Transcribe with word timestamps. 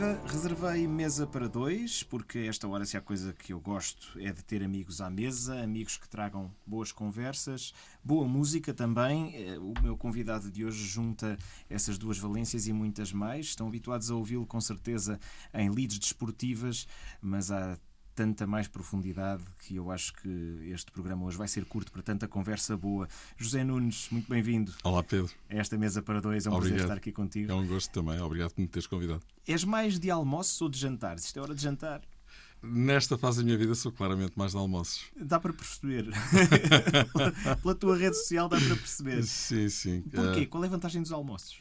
Viva, 0.00 0.18
reservei 0.28 0.88
mesa 0.88 1.26
para 1.26 1.46
dois, 1.46 2.02
porque 2.02 2.38
esta 2.38 2.66
hora, 2.66 2.86
se 2.86 2.96
há 2.96 3.02
coisa 3.02 3.34
que 3.34 3.52
eu 3.52 3.60
gosto, 3.60 4.18
é 4.18 4.32
de 4.32 4.42
ter 4.42 4.64
amigos 4.64 5.02
à 5.02 5.10
mesa, 5.10 5.62
amigos 5.62 5.98
que 5.98 6.08
tragam 6.08 6.50
boas 6.66 6.90
conversas, 6.90 7.74
boa 8.02 8.26
música 8.26 8.72
também. 8.72 9.36
Eh, 9.36 9.58
O 9.58 9.74
meu 9.82 9.98
convidado 9.98 10.50
de 10.50 10.64
hoje 10.64 10.82
junta 10.86 11.36
essas 11.68 11.98
duas 11.98 12.16
valências 12.16 12.66
e 12.66 12.72
muitas 12.72 13.12
mais. 13.12 13.48
Estão 13.48 13.68
habituados 13.68 14.10
a 14.10 14.14
ouvi-lo 14.14 14.46
com 14.46 14.58
certeza 14.58 15.20
em 15.52 15.68
leads 15.68 15.98
desportivas, 15.98 16.88
mas 17.20 17.50
há 17.50 17.78
tanta 18.20 18.46
mais 18.46 18.68
profundidade 18.68 19.42
que 19.60 19.76
eu 19.76 19.90
acho 19.90 20.12
que 20.12 20.28
este 20.70 20.92
programa 20.92 21.24
hoje 21.24 21.38
vai 21.38 21.48
ser 21.48 21.64
curto 21.64 21.90
para 21.90 22.02
tanta 22.02 22.28
conversa 22.28 22.76
boa. 22.76 23.08
José 23.38 23.64
Nunes, 23.64 24.08
muito 24.10 24.28
bem-vindo 24.28 24.74
Olá, 24.84 25.02
Pedro. 25.02 25.32
a 25.48 25.54
esta 25.56 25.78
mesa 25.78 26.02
para 26.02 26.20
dois. 26.20 26.44
É 26.44 26.50
um 26.50 26.52
prazer 26.52 26.72
Obrigado. 26.72 26.86
estar 26.86 26.96
aqui 26.98 27.12
contigo. 27.12 27.50
É 27.50 27.54
um 27.54 27.66
gosto 27.66 27.90
também. 27.90 28.20
Obrigado 28.20 28.52
por 28.52 28.60
me 28.60 28.68
teres 28.68 28.86
convidado. 28.86 29.22
És 29.48 29.64
mais 29.64 29.98
de 29.98 30.10
almoços 30.10 30.60
ou 30.60 30.68
de 30.68 30.78
jantares? 30.78 31.24
Isto 31.24 31.38
é 31.38 31.42
hora 31.42 31.54
de 31.54 31.62
jantar. 31.62 32.02
Nesta 32.62 33.16
fase 33.16 33.38
da 33.38 33.44
minha 33.44 33.56
vida 33.56 33.74
sou 33.74 33.90
claramente 33.90 34.32
mais 34.36 34.52
de 34.52 34.58
almoços. 34.58 35.04
Dá 35.18 35.40
para 35.40 35.54
perceber. 35.54 36.04
Pela 37.62 37.74
tua 37.74 37.96
rede 37.96 38.18
social 38.18 38.50
dá 38.50 38.58
para 38.58 38.76
perceber. 38.76 39.22
Sim, 39.24 39.70
sim. 39.70 40.02
Porquê? 40.02 40.40
Eh, 40.40 40.46
Qual 40.46 40.62
é 40.62 40.66
a 40.66 40.70
vantagem 40.70 41.00
dos 41.00 41.10
almoços? 41.10 41.56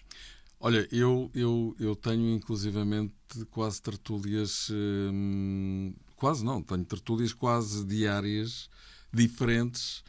olha, 0.59 0.85
eu, 0.91 1.31
eu, 1.33 1.73
eu 1.79 1.95
tenho 1.95 2.35
inclusivamente 2.35 3.13
quase 3.49 3.81
tertúlias. 3.81 4.67
hum, 4.69 5.93
quase 6.19 6.43
não, 6.43 6.61
tenho 6.61 6.83
tertúlias 6.85 7.33
quase 7.33 7.83
diárias, 7.85 8.69
diferentes 9.11 10.03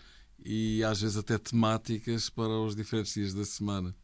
e 0.44 0.83
às 0.84 1.00
vezes 1.00 1.17
até 1.17 1.39
temáticas 1.39 2.28
para 2.28 2.48
os 2.61 2.75
diferentes 2.75 3.14
dias 3.14 3.33
da 3.34 3.44
semana. 3.44 3.94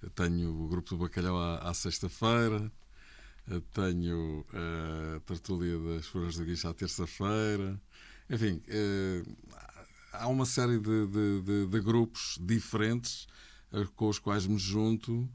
Eu 0.00 0.10
tenho 0.10 0.50
o 0.64 0.68
grupo 0.68 0.90
do 0.90 0.96
Bacalhau 0.98 1.36
à, 1.38 1.58
à 1.58 1.74
sexta-feira, 1.74 2.72
tenho 3.74 4.44
eh, 4.52 5.16
a 5.16 5.20
tertúlia 5.20 5.78
das 5.78 6.06
Flores 6.06 6.36
do 6.36 6.44
Guicho 6.44 6.68
à 6.68 6.74
terça-feira. 6.74 7.80
Enfim, 8.30 8.62
eh, 8.68 9.22
há 10.12 10.28
uma 10.28 10.46
série 10.46 10.78
de, 10.78 11.06
de- 11.06 11.40
de- 11.42 11.66
de 11.66 11.80
grupos 11.80 12.38
diferentes 12.40 13.26
eh, 13.72 13.86
com 13.96 14.08
os 14.08 14.18
quais 14.18 14.46
me 14.46 14.58
junto 14.58 15.28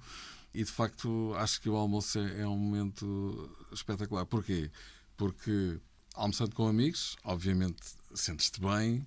e 0.54 0.64
de 0.64 0.72
facto 0.72 1.34
acho 1.36 1.62
que 1.62 1.70
o 1.70 1.76
almoço 1.76 2.18
é, 2.20 2.42
é 2.42 2.48
um 2.48 2.58
momento 2.58 3.50
espetacular. 3.72 4.26
Porquê? 4.26 4.72
Porque 5.18 5.80
almoçando 6.18 6.56
com 6.56 6.68
amigos, 6.68 7.16
obviamente 7.24 7.82
sentes-te 8.14 8.60
bem. 8.60 9.06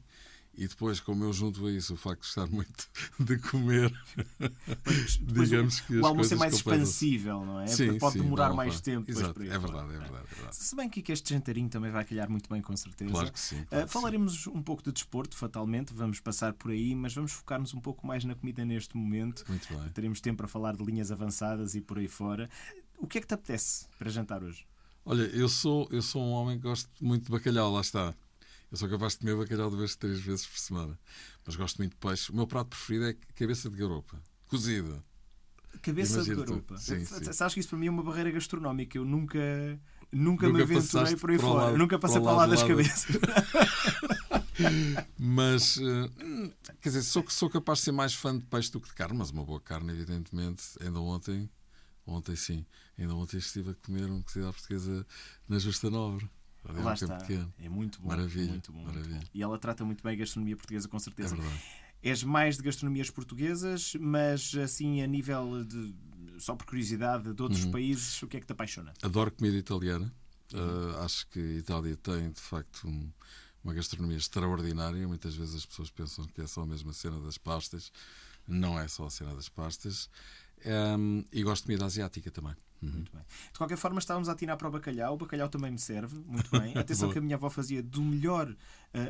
E 0.52 0.66
depois, 0.66 0.98
como 1.00 1.24
eu 1.24 1.32
junto 1.32 1.64
a 1.66 1.70
isso, 1.70 1.94
o 1.94 1.96
facto 1.96 2.22
de 2.22 2.26
estar 2.26 2.46
muito 2.48 2.88
de 3.20 3.38
comer, 3.38 3.90
Depois 5.20 5.48
digamos 5.48 5.80
que 5.80 5.94
o 5.96 6.00
as 6.00 6.04
almoço 6.06 6.34
é 6.34 6.36
mais 6.36 6.54
expansível, 6.54 7.46
não 7.46 7.60
é? 7.60 7.68
Sim, 7.68 7.98
Pode 7.98 8.14
sim, 8.14 8.22
demorar 8.22 8.52
mais 8.52 8.74
para- 8.74 8.82
tempo. 8.82 9.06
depois 9.06 9.24
Exato, 9.24 9.40
aí 9.40 9.48
é 9.48 9.58
verdade, 9.58 9.94
é 9.94 9.98
verdade, 9.98 10.24
é 10.30 10.34
verdade. 10.34 10.56
Se 10.56 10.76
bem 10.76 10.88
que 10.90 11.12
este 11.12 11.32
jantarinho 11.32 11.68
também 11.68 11.90
vai 11.90 12.04
calhar 12.04 12.28
muito 12.28 12.50
bem, 12.50 12.60
com 12.60 12.76
certeza. 12.76 13.10
Claro 13.10 13.32
que 13.32 13.40
sim. 13.40 13.60
Uh, 13.60 13.66
claro 13.68 13.84
que 13.86 13.88
sim. 13.88 13.92
falaremos 14.00 14.46
um 14.48 14.62
pouco 14.62 14.82
de 14.82 14.92
desporto, 14.92 15.36
fatalmente, 15.36 15.94
vamos 15.94 16.20
passar 16.20 16.52
por 16.52 16.72
aí, 16.72 16.94
mas 16.94 17.14
vamos 17.14 17.32
focar-nos 17.32 17.72
um 17.72 17.80
pouco 17.80 18.06
mais 18.06 18.24
na 18.24 18.34
comida 18.34 18.64
neste 18.64 18.96
momento. 18.96 19.44
Muito 19.48 19.68
bem. 19.72 19.88
Teremos 19.90 20.20
tempo 20.20 20.38
para 20.38 20.48
falar 20.48 20.76
de 20.76 20.84
linhas 20.84 21.10
avançadas 21.12 21.74
e 21.74 21.80
por 21.80 21.98
aí 21.98 22.08
fora. 22.08 22.50
O 22.98 23.06
que 23.06 23.18
é 23.18 23.20
que 23.20 23.26
te 23.26 23.34
apetece 23.34 23.86
para 23.98 24.10
jantar 24.10 24.42
hoje? 24.42 24.66
Olha, 25.04 25.22
eu 25.22 25.48
sou, 25.48 25.88
eu 25.90 26.02
sou 26.02 26.22
um 26.22 26.30
homem 26.30 26.56
que 26.56 26.62
gosto 26.62 26.88
muito 27.00 27.24
de 27.24 27.30
bacalhau, 27.30 27.72
lá 27.72 27.80
está. 27.80 28.14
Eu 28.70 28.76
sou 28.76 28.88
capaz 28.88 29.14
de 29.14 29.20
comer 29.20 29.36
bacalhau 29.36 29.70
duas, 29.70 29.96
três 29.96 30.20
vezes 30.20 30.46
por 30.46 30.58
semana. 30.58 30.98
Mas 31.44 31.56
gosto 31.56 31.78
muito 31.78 31.92
de 31.92 31.96
peixe. 31.98 32.30
O 32.30 32.36
meu 32.36 32.46
prato 32.46 32.68
preferido 32.68 33.06
é 33.06 33.16
cabeça 33.34 33.68
de 33.68 33.76
garopa, 33.76 34.22
cozida. 34.46 35.02
Cabeça 35.82 36.22
de 36.22 36.30
Imagina 36.32 36.44
tu. 36.46 36.50
garupa. 36.50 36.76
Sim, 36.76 37.04
sim. 37.04 37.32
Sabes 37.32 37.54
que 37.54 37.60
isso 37.60 37.68
para 37.70 37.78
mim 37.78 37.86
é 37.86 37.90
uma 37.90 38.02
barreira 38.02 38.30
gastronómica. 38.30 38.96
Eu 38.98 39.04
nunca, 39.04 39.38
nunca, 40.12 40.46
me 40.46 40.52
Nunca 40.52 40.64
aventurei 40.64 40.82
passaste 41.04 41.16
por 41.16 41.30
aí 41.30 41.38
fora. 41.38 41.64
lado- 41.66 41.78
nunca 41.78 41.98
passei 41.98 42.20
para 42.20 42.32
lá 42.32 42.46
das 42.46 42.62
cabeças. 42.62 43.06
Mas, 45.18 45.78
eh, 45.78 46.50
quer 46.80 46.90
dizer, 46.90 47.02
sou, 47.02 47.24
sou 47.28 47.48
capaz 47.48 47.78
de 47.78 47.86
ser 47.86 47.92
mais 47.92 48.14
fã 48.14 48.36
de 48.36 48.44
peixe 48.44 48.70
do 48.70 48.80
que 48.80 48.88
de 48.88 48.94
carne, 48.94 49.16
mas 49.16 49.30
uma 49.30 49.44
boa 49.44 49.60
carne, 49.60 49.90
evidentemente. 49.92 50.62
Ainda 50.80 51.00
ontem, 51.00 51.48
ontem 52.06 52.34
sim, 52.36 52.64
ainda 52.98 53.14
ontem 53.14 53.38
estive 53.38 53.70
a 53.70 53.74
comer 53.74 54.10
um 54.10 54.22
cozido 54.22 54.48
à 54.48 54.52
portuguesa 54.52 55.06
na 55.48 55.58
Justa 55.58 55.88
Nobre. 55.90 56.28
Ali 56.64 56.78
há 56.80 56.82
Lá 56.82 56.94
está. 56.94 57.16
pequeno. 57.16 57.52
É 57.58 57.68
muito 57.68 58.00
bom. 58.02 58.08
Maravilha, 58.08 58.48
muito 58.50 58.70
bom, 58.72 58.80
muito 58.82 58.94
maravilha. 58.94 59.20
bom. 59.20 59.26
E 59.32 59.42
ela 59.42 59.58
trata 59.58 59.84
muito 59.84 60.02
bem 60.04 60.12
a 60.12 60.16
gastronomia 60.16 60.56
portuguesa, 60.56 60.88
com 60.88 60.96
É 60.96 61.00
certeza. 61.00 61.34
verdade. 61.36 61.62
És 62.02 62.22
mais 62.22 62.56
de 62.56 62.62
gastronomias 62.62 63.10
portuguesas, 63.10 63.94
mas 64.00 64.54
assim 64.54 65.02
a 65.02 65.06
nível 65.06 65.64
de. 65.64 65.94
Só 66.38 66.54
por 66.54 66.66
curiosidade, 66.66 67.32
de 67.34 67.42
outros 67.42 67.64
Uhum. 67.64 67.70
países, 67.70 68.22
o 68.22 68.26
que 68.26 68.38
é 68.38 68.40
que 68.40 68.46
te 68.46 68.52
apaixona? 68.52 68.92
Adoro 69.02 69.30
comida 69.30 69.56
italiana. 69.56 70.10
Uh, 70.52 70.96
acho 71.04 71.26
que 71.28 71.38
a 71.38 71.52
Itália 71.58 71.96
tem, 71.96 72.30
de 72.30 72.40
facto, 72.40 72.88
um- 72.88 73.10
uma 73.62 73.74
gastronomia 73.74 74.16
extraordinária. 74.16 75.06
Muitas 75.06 75.34
vezes 75.36 75.54
as 75.54 75.66
pessoas 75.66 75.90
pensam 75.90 76.24
que 76.26 76.40
é 76.40 76.46
só 76.46 76.62
a 76.62 76.66
mesma 76.66 76.92
cena 76.94 77.20
das 77.20 77.36
pastas. 77.38 77.92
Não 78.48 78.78
é 78.78 78.88
só 78.88 79.04
a 79.06 79.10
cena 79.10 79.34
das 79.34 79.48
pastas. 79.50 80.08
Um, 80.66 81.24
e 81.32 81.42
gosto 81.42 81.62
de 81.62 81.66
comida 81.68 81.86
asiática 81.86 82.30
também. 82.30 82.54
Uhum. 82.82 82.90
Muito 82.90 83.12
bem. 83.12 83.22
De 83.52 83.58
qualquer 83.58 83.76
forma, 83.76 83.98
estávamos 83.98 84.28
a 84.28 84.32
atinar 84.32 84.56
para 84.56 84.68
o 84.68 84.70
bacalhau. 84.70 85.14
O 85.14 85.16
bacalhau 85.18 85.48
também 85.48 85.70
me 85.70 85.78
serve, 85.78 86.18
muito 86.26 86.50
bem. 86.50 86.76
Atenção 86.78 87.10
que 87.12 87.18
a 87.18 87.20
minha 87.20 87.36
avó 87.36 87.50
fazia 87.50 87.82
do 87.82 88.02
melhor 88.02 88.54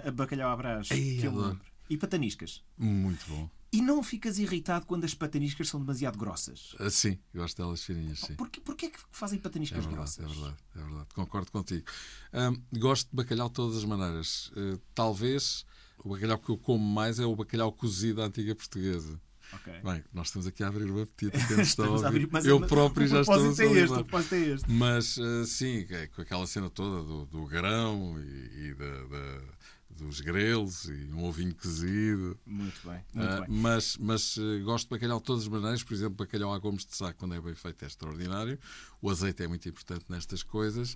a 0.06 0.11
bacalhau 0.11 0.50
à 0.50 0.56
brás 0.56 0.91
Ei, 0.91 1.19
que 1.19 1.27
eu 1.27 1.31
adoro. 1.31 1.49
lembro. 1.50 1.65
E 1.88 1.97
pataniscas. 1.97 2.62
Muito 2.78 3.25
bom. 3.28 3.49
E 3.72 3.81
não 3.81 4.03
ficas 4.03 4.38
irritado 4.38 4.84
quando 4.84 5.05
as 5.05 5.15
pataniscas 5.15 5.69
são 5.69 5.78
demasiado 5.78 6.19
grossas? 6.19 6.75
Uh, 6.81 6.91
sim, 6.91 7.16
gosto 7.33 7.56
delas 7.56 7.84
fininhas, 7.84 8.19
sim. 8.19 8.34
Porquê, 8.34 8.61
porquê 8.61 8.87
é 8.87 8.91
que 8.91 8.99
fazem 9.12 9.38
É 9.38 9.43
pataniscas 9.43 9.84
verdade, 9.84 10.17
grossas? 10.17 10.25
é 10.25 10.28
verdade, 10.28 10.56
é 10.75 10.78
verdade. 10.82 11.09
Concordo 11.15 11.53
contigo. 11.53 11.84
Um, 12.32 12.78
gosto 12.81 13.09
de 13.11 13.15
bacalhau 13.17 13.49
de 13.49 13.55
todas 13.55 13.77
as 13.77 13.84
maneiras. 13.84 14.49
Uh, 14.56 14.81
talvez 14.93 15.65
o 16.05 16.09
bacalhau 16.09 16.38
que 16.38 16.50
eu 16.50 16.59
como 16.59 16.84
mais 16.84 17.21
é 17.21 17.25
o 17.25 17.37
bacalhau 17.37 17.71
cozido 17.72 18.21
à 18.22 18.27
antiga 18.27 18.55
portuguesa. 18.56 19.21
Ok. 19.53 19.72
Bem, 19.83 20.05
nós 20.12 20.28
estamos 20.28 20.47
aqui 20.47 20.62
a 20.62 20.69
abrir 20.69 20.91
o 20.91 21.03
apetite. 21.03 21.37
Estamos 21.61 22.05
a 22.05 22.09
abrir- 22.09 22.28
mas- 22.31 22.44
eu 22.47 22.61
mas 22.61 22.69
próprio 22.69 23.06
já 23.06 23.21
estou 23.22 23.34
a 23.34 23.38
é 23.38 23.50
este, 23.50 24.34
é 24.34 24.38
este. 24.55 24.71
Mas 24.71 25.19
eh, 25.19 25.44
sim, 25.47 25.87
é 25.91 26.06
com 26.06 26.22
aquela 26.22 26.47
cena 26.47 26.71
toda 26.71 27.03
do, 27.03 27.27
do 27.27 27.47
grão 27.47 28.16
e, 28.21 28.69
e 28.69 28.75
da- 28.75 29.05
da- 29.06 29.61
dos 29.91 30.21
grelos 30.21 30.84
e 30.84 31.11
um 31.12 31.25
ovinho 31.25 31.55
cozido. 31.55 32.38
Muito 32.47 32.81
bem, 32.88 33.05
muito 33.12 33.28
Ah, 33.33 33.41
bem. 33.41 33.47
mas 33.50 33.97
mas 33.99 34.38
eh, 34.38 34.61
gosto 34.61 34.84
de 34.87 34.91
bacalhau 34.91 35.19
de 35.19 35.25
todas 35.25 35.43
as 35.43 35.49
maneiras. 35.49 35.82
Por 35.82 35.93
exemplo, 35.94 36.15
bacalhau 36.15 36.55
a 36.55 36.59
gomes 36.59 36.87
de 36.87 36.97
saco, 36.97 37.19
quando 37.19 37.34
é 37.34 37.41
bem 37.41 37.55
feito, 37.55 37.82
é 37.84 37.87
extraordinário. 37.88 38.59
O 39.03 39.11
azeite 39.11 39.43
é 39.43 39.49
muito 39.49 39.69
importante 39.69 40.05
nestas 40.09 40.43
coisas. 40.43 40.94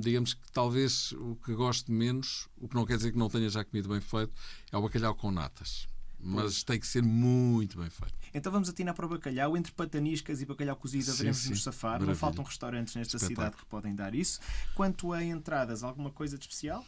Digamos 0.00 0.34
que 0.34 0.52
talvez 0.52 1.10
o 1.12 1.34
que 1.44 1.52
gosto 1.54 1.90
menos, 1.90 2.48
o 2.56 2.68
que 2.68 2.74
não 2.76 2.86
quer 2.86 2.96
dizer 2.96 3.10
que 3.10 3.18
não 3.18 3.28
tenha 3.28 3.48
já 3.50 3.64
comido 3.64 3.88
bem 3.88 4.00
feito, 4.00 4.32
é 4.70 4.76
o 4.76 4.82
bacalhau 4.82 5.14
com 5.16 5.30
natas. 5.32 5.88
Mas 6.24 6.62
tem 6.62 6.78
que 6.80 6.86
ser 6.86 7.02
muito 7.02 7.78
bem 7.78 7.90
feito. 7.90 8.14
Então 8.32 8.50
vamos 8.50 8.68
atinar 8.68 8.94
para 8.94 9.06
o 9.06 9.08
bacalhau. 9.08 9.56
Entre 9.56 9.72
pataniscas 9.72 10.40
e 10.40 10.46
bacalhau 10.46 10.74
cozido 10.76 11.04
Sim, 11.04 11.10
haveremos 11.12 11.38
sim. 11.38 11.50
nos 11.50 11.62
safar. 11.62 11.92
Não 11.92 12.06
Maravilha. 12.06 12.16
faltam 12.16 12.44
restaurantes 12.44 12.94
nesta 12.96 13.16
Espetáculo. 13.16 13.46
cidade 13.46 13.56
que 13.62 13.66
podem 13.66 13.94
dar 13.94 14.14
isso. 14.14 14.40
Quanto 14.74 15.12
a 15.12 15.22
entradas, 15.22 15.82
alguma 15.82 16.10
coisa 16.10 16.36
de 16.38 16.44
especial? 16.44 16.84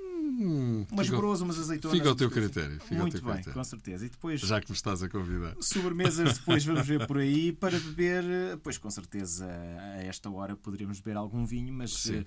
Hum, 0.00 0.86
Umas 0.90 1.06
fica- 1.06 1.16
broas, 1.18 1.40
umas 1.40 1.58
azeitonas. 1.58 1.96
Fica 1.98 2.08
ao 2.08 2.14
teu 2.14 2.30
coisas. 2.30 2.50
critério. 2.52 2.80
Muito 2.90 3.14
teu 3.16 3.22
bem, 3.24 3.34
critério. 3.34 3.52
com 3.54 3.64
certeza. 3.64 4.06
E 4.06 4.08
depois, 4.08 4.40
Já 4.40 4.60
que 4.60 4.70
me 4.70 4.76
estás 4.76 5.02
a 5.02 5.08
convidar. 5.08 5.54
sobremesas, 5.60 6.38
depois 6.38 6.64
vamos 6.64 6.86
ver 6.86 7.06
por 7.06 7.18
aí. 7.18 7.52
Para 7.52 7.78
beber, 7.78 8.24
eh, 8.24 8.56
pois 8.62 8.78
com 8.78 8.90
certeza 8.90 9.46
a 9.46 10.02
esta 10.02 10.30
hora 10.30 10.56
poderíamos 10.56 11.00
beber 11.00 11.16
algum 11.16 11.44
vinho, 11.44 11.72
mas 11.74 11.92
Sim. 11.92 12.24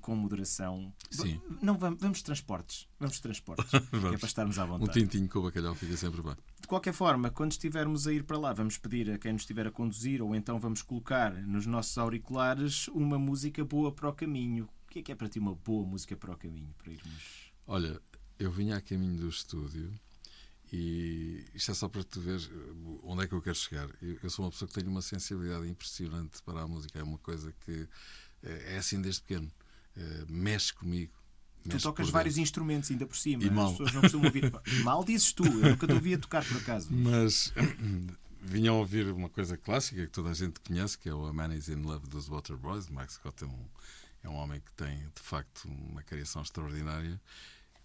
Com 0.00 0.16
moderação. 0.16 0.92
Sim. 1.10 1.40
Não, 1.62 1.78
vamos, 1.78 2.00
vamos 2.00 2.22
transportes. 2.22 2.88
Vamos 2.98 3.20
transportes. 3.20 3.70
que 3.70 3.76
é 3.76 3.80
Vamos. 3.98 4.20
para 4.20 4.26
estarmos 4.28 4.58
à 4.58 4.64
Um 4.64 4.78
vontade. 4.78 5.00
tintinho 5.00 5.28
com 5.28 5.38
o 5.38 5.42
bacalhau 5.42 5.74
fica 5.74 5.96
sempre 5.96 6.22
bem. 6.22 6.34
De 6.60 6.66
qualquer 6.66 6.92
forma, 6.92 7.30
quando 7.30 7.52
estivermos 7.52 8.06
a 8.06 8.12
ir 8.12 8.24
para 8.24 8.38
lá, 8.38 8.52
vamos 8.52 8.78
pedir 8.78 9.10
a 9.10 9.18
quem 9.18 9.32
nos 9.32 9.42
estiver 9.42 9.66
a 9.66 9.70
conduzir 9.70 10.20
ou 10.22 10.34
então 10.34 10.58
vamos 10.58 10.82
colocar 10.82 11.32
nos 11.32 11.66
nossos 11.66 11.96
auriculares 11.98 12.88
uma 12.88 13.18
música 13.18 13.64
boa 13.64 13.92
para 13.92 14.08
o 14.08 14.12
caminho. 14.12 14.68
O 14.86 14.90
que 14.90 14.98
é 14.98 15.02
que 15.02 15.12
é 15.12 15.14
para 15.14 15.28
ti 15.28 15.38
uma 15.38 15.54
boa 15.54 15.86
música 15.86 16.16
para 16.16 16.32
o 16.32 16.36
caminho? 16.36 16.74
Para 16.78 16.92
irmos. 16.92 17.52
Olha, 17.66 18.00
eu 18.38 18.50
vinha 18.50 18.76
a 18.76 18.80
caminho 18.80 19.16
do 19.18 19.28
estúdio 19.28 19.92
e 20.72 21.44
isto 21.54 21.70
é 21.70 21.74
só 21.74 21.88
para 21.88 22.02
tu 22.02 22.20
ver 22.20 22.40
eh, 22.40 22.72
onde 23.04 23.22
é 23.22 23.26
que 23.28 23.34
eu 23.34 23.40
quero 23.42 23.54
chegar. 23.54 23.88
Eu, 24.02 24.18
eu 24.22 24.30
sou 24.30 24.44
uma 24.44 24.50
pessoa 24.50 24.68
que 24.68 24.74
tem 24.74 24.86
uma 24.88 25.02
sensibilidade 25.02 25.68
impressionante 25.68 26.42
para 26.42 26.62
a 26.62 26.66
música. 26.66 26.98
É 26.98 27.02
uma 27.02 27.18
coisa 27.18 27.52
que 27.64 27.88
eh, 28.42 28.74
é 28.74 28.78
assim 28.78 29.00
desde 29.00 29.20
pequeno. 29.22 29.50
Eh, 29.96 30.24
mexe 30.28 30.72
comigo. 30.72 31.12
Tu 31.68 31.80
tocas 31.80 32.10
vários 32.10 32.38
instrumentos 32.38 32.90
ainda 32.90 33.06
por 33.06 33.16
cima. 33.16 33.42
E 33.42 33.50
mal. 33.50 33.66
As 33.66 33.72
pessoas 33.72 33.92
não 33.92 34.00
costumam 34.02 34.26
ouvir. 34.26 34.52
mal 34.84 35.04
dizes 35.04 35.32
tu, 35.32 35.44
eu 35.44 35.70
nunca 35.70 35.86
te 35.86 35.92
ouvi 35.92 36.14
a 36.14 36.18
tocar 36.18 36.44
por 36.44 36.58
acaso. 36.58 36.88
Mas 36.90 37.52
vinham 38.40 38.76
a 38.76 38.78
ouvir 38.78 39.10
uma 39.10 39.28
coisa 39.28 39.56
clássica 39.56 40.06
que 40.06 40.12
toda 40.12 40.30
a 40.30 40.34
gente 40.34 40.60
conhece, 40.60 40.96
que 40.96 41.08
é 41.08 41.14
o 41.14 41.26
A 41.26 41.32
Man 41.32 41.54
is 41.54 41.68
in 41.68 41.82
Love 41.82 42.06
dos 42.08 42.28
Waterboys. 42.28 42.88
Max 42.88 43.14
Scott 43.14 43.42
é 43.42 43.46
um, 43.46 43.66
é 44.22 44.28
um 44.28 44.34
homem 44.34 44.60
que 44.60 44.72
tem, 44.72 44.96
de 44.96 45.22
facto, 45.22 45.66
uma 45.66 46.02
criação 46.02 46.42
extraordinária. 46.42 47.20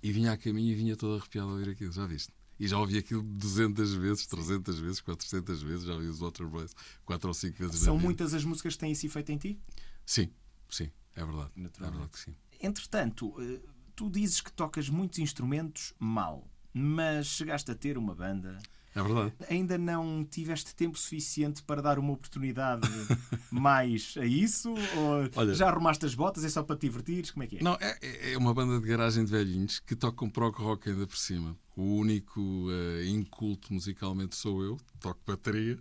E 0.03 0.11
vinha 0.11 0.31
a 0.31 0.37
caminho 0.37 0.71
e 0.71 0.75
vinha 0.75 0.95
todo 0.95 1.17
arrepiado 1.17 1.49
a 1.49 1.51
ouvir 1.53 1.69
aquilo, 1.69 1.91
já 1.91 2.05
viste? 2.05 2.31
E 2.59 2.67
já 2.67 2.77
ouvi 2.77 2.97
aquilo 2.97 3.23
200 3.23 3.93
vezes, 3.95 4.27
300 4.27 4.79
vezes, 4.79 5.01
400 5.01 5.63
vezes, 5.63 5.85
já 5.85 5.93
ouvi 5.93 6.07
os 6.07 6.19
Waterboys 6.19 6.75
4 7.05 7.27
ou 7.27 7.33
5 7.33 7.57
vezes 7.57 7.79
São 7.79 7.97
muitas 7.97 8.35
as 8.35 8.43
músicas 8.43 8.73
que 8.73 8.79
têm 8.79 8.91
esse 8.91 9.07
efeito 9.07 9.31
em 9.31 9.37
ti? 9.37 9.59
Sim, 10.05 10.29
sim, 10.69 10.91
é 11.15 11.25
verdade. 11.25 11.51
É 11.55 11.81
verdade 11.81 12.09
que 12.09 12.19
sim. 12.19 12.35
Entretanto, 12.61 13.33
eh, 13.41 13.59
tu 13.95 14.09
dizes 14.09 14.41
que 14.41 14.51
tocas 14.51 14.87
muitos 14.89 15.19
instrumentos 15.19 15.93
mal, 15.99 16.47
mas 16.73 17.27
chegaste 17.27 17.71
a 17.71 17.75
ter 17.75 17.97
uma 17.97 18.13
banda. 18.15 18.57
É 18.93 19.01
verdade. 19.01 19.33
Ainda 19.49 19.77
não 19.77 20.25
tiveste 20.29 20.75
tempo 20.75 20.97
suficiente 20.99 21.63
para 21.63 21.81
dar 21.81 21.97
uma 21.97 22.11
oportunidade 22.11 22.81
mais 23.49 24.15
a 24.17 24.25
isso? 24.25 24.69
Ou 24.69 25.29
Olha- 25.35 25.53
já 25.53 25.69
arrumaste 25.69 26.05
as 26.05 26.13
botas? 26.13 26.43
É 26.43 26.49
só 26.49 26.61
para 26.61 26.75
te 26.75 26.81
divertires? 26.87 27.31
Como 27.31 27.43
é 27.43 27.47
que 27.47 27.57
é? 27.57 27.63
Não, 27.63 27.77
é, 27.79 28.33
é 28.33 28.37
uma 28.37 28.53
banda 28.53 28.79
de 28.81 28.85
garagem 28.85 29.23
de 29.23 29.31
velhinhos 29.31 29.79
que 29.79 29.95
tocam 29.95 30.29
prog 30.29 30.57
rock 30.61 30.89
ainda 30.89 31.07
por 31.07 31.17
cima. 31.17 31.55
O 31.75 31.83
único 31.95 32.67
eh, 32.69 33.05
inculto 33.05 33.73
musicalmente 33.73 34.35
sou 34.35 34.61
eu, 34.61 34.77
toco 34.99 35.21
bateria. 35.25 35.79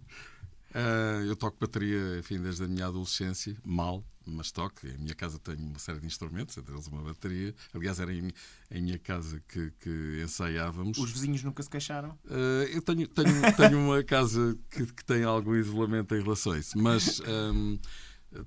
Eh, 0.73 1.25
eu 1.27 1.35
toco 1.35 1.57
bateria, 1.61 2.19
enfim, 2.21 2.41
desde 2.41 2.63
a 2.65 2.69
minha 2.69 2.87
adolescência, 2.87 3.57
mal, 3.65 4.05
mas 4.31 4.51
toco. 4.53 4.87
Em 4.87 4.97
minha 4.99 5.15
casa 5.15 5.39
tenho 5.39 5.59
uma 5.61 5.79
série 5.79 6.01
de 6.01 6.07
instrumentos, 6.07 6.57
entre 6.57 6.73
eles 6.75 6.87
uma 6.87 7.03
bateria. 7.03 7.55
Aliás, 7.75 7.99
era 8.01 8.13
em, 8.13 8.31
em 8.71 8.83
minha 8.83 8.99
casa 8.99 9.43
que, 9.49 9.71
que 9.81 10.23
ensaiávamos. 10.25 10.99
Os 10.99 11.11
vizinhos 11.11 11.43
nunca 11.43 11.63
se 11.63 11.69
queixaram? 11.71 12.19
Eh, 12.29 12.71
eu 12.75 12.83
tenho, 12.83 13.07
tenho, 13.09 13.33
tenho 13.57 13.79
uma 13.79 14.03
casa 14.05 14.57
que, 14.71 14.87
que 14.87 15.05
tem 15.05 15.25
algum 15.25 15.55
isolamento 15.55 16.15
em 16.15 16.23
relação 16.23 16.53
a 16.53 16.59
isso, 16.59 16.79
mas 16.79 17.21
ehm, 17.21 17.79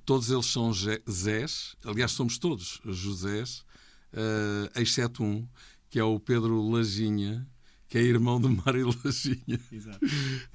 todos 0.06 0.30
eles 0.30 0.46
são 0.46 0.74
Zé- 0.74 1.02
Zés, 1.10 1.76
aliás, 1.86 2.12
somos 2.12 2.38
todos 2.38 2.82
Josés, 2.86 3.64
eh, 4.14 4.82
exceto 4.82 5.24
um, 5.24 5.48
que 5.90 6.00
é 6.00 6.04
o 6.04 6.20
Pedro 6.20 6.70
Lajinha, 6.70 7.48
que 7.94 8.00
é 8.00 8.02
irmão 8.02 8.42
do 8.42 8.50
Mário 8.50 8.88
Lajinha 9.06 9.60
Exato. 9.72 10.00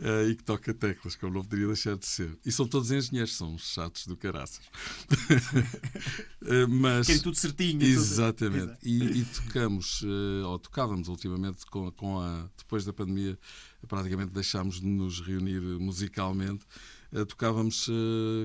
eh, 0.01 0.29
e 0.31 0.35
que 0.35 0.43
toca 0.43 0.75
teclas, 0.75 1.15
como 1.15 1.35
não 1.35 1.43
poderia 1.45 1.69
deixar 1.69 1.97
de 1.97 2.05
ser. 2.05 2.37
E 2.45 2.51
são 2.51 2.67
todos 2.67 2.91
engenheiros, 2.91 3.37
são 3.37 3.55
uns 3.55 3.63
chatos 3.75 4.09
do 4.09 4.17
caraças. 4.17 4.61
Eh, 6.43 6.67
mas, 6.67 7.07
Querem 7.07 7.21
tudo 7.21 7.37
certinho. 7.37 7.79
tudo- 7.81 7.85
Exatamente. 7.85 8.65
Exato. 8.65 8.79
E, 8.89 9.21
e 9.21 9.25
tocamos, 9.25 10.03
eh, 10.05 10.45
ou 10.47 10.59
tocávamos 10.59 11.09
ultimamente 11.09 11.67
com, 11.67 11.91
com 11.93 12.21
a. 12.21 12.49
Depois 12.57 12.85
da 12.85 12.93
pandemia, 12.93 13.39
praticamente 13.87 14.33
deixámos 14.33 14.81
de 14.81 14.87
nos 14.87 15.21
reunir 15.21 15.61
musicalmente. 15.61 16.65
Eh, 17.13 17.25
tocávamos 17.25 17.89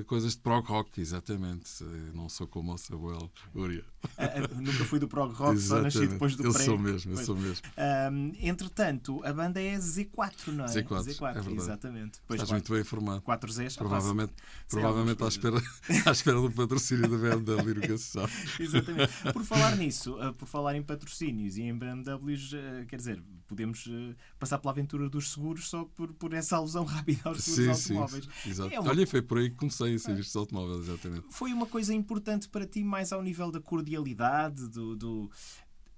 coisas 0.06 0.32
de 0.34 0.38
prog 0.40 0.66
rock, 0.68 1.00
exatamente. 1.00 1.82
Não 2.14 2.28
sou 2.28 2.46
como 2.46 2.74
o 2.74 2.78
Samuel 2.78 3.30
Uria. 3.54 3.84
Ah, 4.18 4.24
ah, 4.44 4.60
nunca 4.60 4.84
fui 4.84 4.98
do 4.98 5.08
prog 5.08 5.32
rock, 5.34 5.58
só 5.60 5.80
nasci 5.80 6.06
depois 6.06 6.36
do 6.36 6.44
Eu 6.44 6.52
sou 6.52 6.78
mesmo, 6.78 7.12
eu 7.12 7.24
sou 7.24 7.36
mesmo. 7.36 7.64
Ahm, 7.76 8.32
entretanto, 8.40 9.22
a 9.24 9.32
banda 9.32 9.60
é 9.60 9.76
Z4, 9.76 10.48
não 10.48 10.64
é? 10.64 10.68
Z4, 10.68 11.30
é 11.30 11.32
verdade. 11.32 11.54
exatamente. 11.56 12.20
Pois 12.26 12.40
Estás 12.40 12.50
muito 12.52 12.72
bem 12.72 12.80
informado. 12.82 13.22
quatro 13.22 13.50
Zs. 13.52 13.76
Provavelmente, 13.76 14.32
provavelmente 14.68 15.22
à, 15.22 15.28
espera, 15.28 15.56
à 16.06 16.10
espera 16.10 16.40
do 16.40 16.50
patrocínio 16.50 17.08
da 17.08 17.16
BMW, 17.16 17.74
nunca 17.74 17.98
se 17.98 18.04
sabe. 18.04 18.32
Exatamente. 18.60 19.12
Por 19.32 19.44
falar 19.44 19.76
nisso, 19.76 20.16
ah, 20.20 20.32
por 20.32 20.46
falar 20.46 20.74
em 20.76 20.82
patrocínios 20.82 21.56
e 21.56 21.62
em 21.62 21.76
BMWs, 21.76 22.52
ah, 22.54 22.84
quer 22.86 22.96
dizer, 22.96 23.22
podemos 23.46 23.88
ah, 23.88 24.14
passar 24.38 24.58
pela 24.58 24.72
aventura 24.72 25.08
dos 25.08 25.32
seguros 25.32 25.68
só 25.68 25.84
por, 25.84 26.12
por 26.14 26.32
essa 26.32 26.56
alusão 26.56 26.84
rápida 26.84 27.20
aos 27.24 27.42
seguros 27.42 27.78
Sim, 27.78 27.82
sim. 27.82 27.92
automóveis. 27.94 28.28
Exato. 28.46 28.74
É 28.74 28.80
uma- 28.80 28.90
Olha, 28.90 29.06
foi 29.06 29.22
por 29.22 29.38
aí 29.38 29.50
que 29.50 29.56
comecei 29.56 29.94
a 29.94 29.98
ser 29.98 30.18
estes 30.18 30.34
automóveis, 30.36 30.88
exatamente. 30.88 31.26
Foi 31.30 31.52
uma 31.52 31.66
coisa 31.66 31.94
importante 31.94 32.48
para 32.48 32.66
ti, 32.66 32.82
mais 32.84 33.12
ao 33.12 33.22
nível 33.22 33.50
da 33.50 33.60
cordialidade, 33.98 34.68
do, 34.68 34.96
do- 34.96 35.30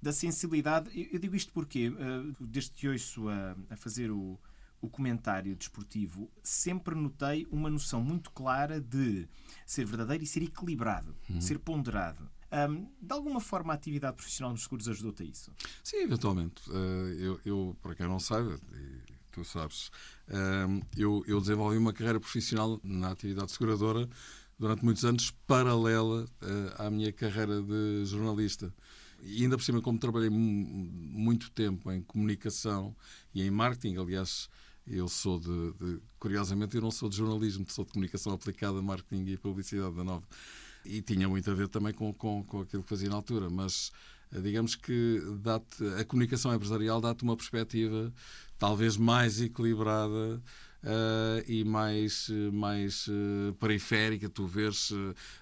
da 0.01 0.13
sensibilidade. 0.13 0.91
Eu, 0.99 1.09
eu 1.15 1.19
digo 1.19 1.35
isto 1.35 1.53
porque, 1.53 1.93
ah, 1.99 2.35
desde 2.41 2.71
que 2.73 2.89
ouço 2.89 3.29
a, 3.29 3.57
a 3.71 3.77
fazer 3.77 4.11
o, 4.11 4.39
o 4.81 4.89
comentário 4.89 5.57
desportivo, 5.57 6.31
sempre 6.43 6.95
notei 6.95 7.47
uma 7.51 7.71
noção 7.71 8.03
muito 8.03 8.31
clara 8.31 8.81
de 8.81 9.27
ser 9.65 9.85
verdadeiro 9.87 10.23
e 10.23 10.27
ser 10.27 10.43
equilibrado, 10.43 11.17
ser 11.41 11.59
ponderado. 11.59 12.29
Ahm, 12.51 12.87
de 13.03 13.13
alguma 13.13 13.41
forma, 13.41 13.73
a 13.73 13.77
atividade 13.77 14.17
profissional 14.17 14.53
nos 14.53 14.63
seguros 14.63 14.89
ajudou-te 14.89 15.23
a 15.25 15.27
isso? 15.27 15.51
Sim, 15.83 15.97
eventualmente. 15.97 16.63
Eh, 16.71 17.17
eu, 17.19 17.41
eu, 17.45 17.77
para 17.83 17.95
quem 17.97 18.07
não 18.07 18.21
sabe, 18.21 18.55
e 18.73 19.13
tu 19.33 19.45
sabes, 19.45 19.91
eh, 20.29 20.67
eu, 20.97 21.25
eu 21.27 21.41
desenvolvi 21.41 21.77
uma 21.77 21.93
carreira 21.93 22.21
profissional 22.21 22.79
na 22.85 23.11
atividade 23.11 23.51
seguradora 23.51 24.09
durante 24.59 24.85
muitos 24.85 25.05
anos, 25.05 25.31
paralela 25.47 26.27
eh, 26.43 26.75
à 26.79 26.91
minha 26.91 27.13
carreira 27.13 27.63
de 27.63 28.05
jornalista. 28.07 28.73
E 29.23 29.43
ainda 29.43 29.57
por 29.57 29.65
cima, 29.65 29.81
como 29.83 29.99
trabalhei 29.99 30.31
mu- 30.31 30.39
muito 30.39 31.51
tempo 31.51 31.91
em 31.91 32.03
comunicação 32.03 32.95
e 33.35 33.43
em 33.43 33.51
marketing, 33.51 33.97
aliás, 33.97 34.49
eu 34.87 35.09
sou 35.09 35.39
de, 35.41 35.73
de- 35.73 36.01
Curiosamente, 36.19 36.75
eu 36.77 36.83
não 36.83 36.91
sou 36.91 37.09
de 37.09 37.17
jornalismo, 37.17 37.65
sou 37.69 37.85
de 37.85 37.93
comunicação 37.93 38.33
aplicada, 38.33 38.81
marketing 38.83 39.25
e 39.31 39.37
publicidade 39.37 39.95
da 39.95 40.05
Nova. 40.05 40.27
E 40.85 41.03
tinha 41.03 41.29
muito 41.29 41.51
a 41.51 41.55
ver 41.55 41.69
também 41.69 41.93
com, 41.93 42.13
com, 42.15 42.45
com 42.45 42.61
aquilo 42.61 42.83
que 42.83 42.89
fazia 42.89 43.09
na 43.09 43.17
altura, 43.17 43.51
mas 43.51 43.91
eh, 44.33 44.41
digamos 44.41 44.75
que 44.77 45.21
a 46.01 46.05
comunicação 46.05 46.55
empresarial 46.55 47.01
dá-te 47.01 47.23
uma 47.25 47.37
perspectiva 47.37 48.13
talvez 48.59 48.97
mais 48.97 49.41
equilibrada 49.41 50.41
eh, 50.87 51.45
e 51.49 51.65
mais, 51.65 52.31
mais 52.53 53.07
eh, 53.09 53.53
periférica, 53.59 54.29
tu 54.29 54.47
vês, 54.47 54.93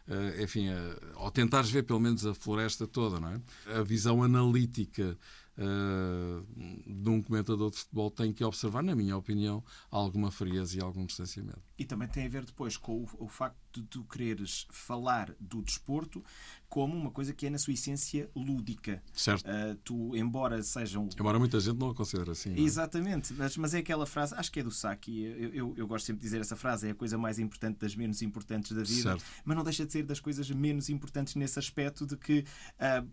eh, 0.08 0.43
enfim, 0.43 0.69
eh, 0.69 0.96
ou 1.17 1.31
tentares 1.31 1.70
ver 1.70 1.82
pelo 1.82 2.00
menos 2.00 2.25
a 2.25 2.32
floresta 2.32 2.87
toda, 2.87 3.20
não 3.20 3.29
é? 3.29 3.41
A 3.79 3.82
visão 3.82 4.23
analítica 4.23 5.17
eh, 5.56 6.43
de 6.87 7.09
um 7.09 7.23
comentador 7.23 7.71
de 7.71 7.79
futebol 7.79 8.11
tem 8.11 8.33
que 8.33 8.43
observar, 8.45 8.83
na 8.83 8.95
minha 8.95 9.17
opinião, 9.17 9.62
alguma 9.91 10.31
frieza 10.31 10.79
e 10.79 10.81
algum 10.81 11.06
distanciamento. 11.06 11.62
E 11.79 11.85
também 11.85 12.09
tem 12.09 12.27
a 12.27 12.29
ver 12.29 12.45
depois 12.45 12.77
com 12.77 13.03
o, 13.03 13.25
o 13.25 13.29
facto 13.29 13.56
de 13.73 13.83
tu 13.83 14.05
quereres 14.05 14.67
falar 14.71 15.35
do 15.41 15.61
desporto 15.62 16.23
como 16.69 16.97
uma 16.97 17.11
coisa 17.11 17.33
que 17.33 17.47
é, 17.47 17.51
na 17.51 17.59
sua 17.59 17.73
essência, 17.73 18.29
lúdica. 18.35 19.03
Certo? 19.12 19.45
Ah, 19.49 19.77
tu, 19.85 20.15
embora 20.17 20.61
sejam 20.62 21.09
Embora 21.19 21.39
muita 21.39 21.61
gente 21.61 21.79
não 21.79 21.91
a 21.91 21.95
considere 21.95 22.31
assim. 22.31 22.53
é? 22.55 22.61
Exatamente, 22.61 23.33
mas, 23.35 23.56
mas 23.56 23.75
é 23.75 23.79
aquela 23.79 24.06
frase, 24.06 24.35
acho 24.35 24.51
que 24.51 24.61
é 24.61 24.62
do 24.62 24.71
Saki, 24.73 25.23
eu, 25.23 25.55
eu, 25.55 25.75
eu 25.77 25.87
gosto 25.87 26.06
sempre 26.06 26.21
de 26.21 26.25
dizer 26.27 26.41
essa 26.41 26.56
frase, 26.56 26.89
é 26.89 26.91
a 26.91 26.94
coisa 26.94 27.17
mais 27.17 27.39
importante 27.39 27.79
das 27.79 27.94
menos 27.94 28.23
importantes 28.23 28.73
da 28.73 28.82
vida, 28.82 29.03
Certo. 29.03 29.25
mas 29.44 29.56
não 29.56 29.63
deixa 29.65 29.87
de 29.87 29.93
ser 29.93 30.03
das 30.05 30.19
coisas 30.20 30.51
menos 30.51 30.89
importantes 30.89 31.34
nesse 31.37 31.58
aspecto 31.58 32.06
de 32.06 32.17
que 32.17 32.44
ah, 32.79 33.05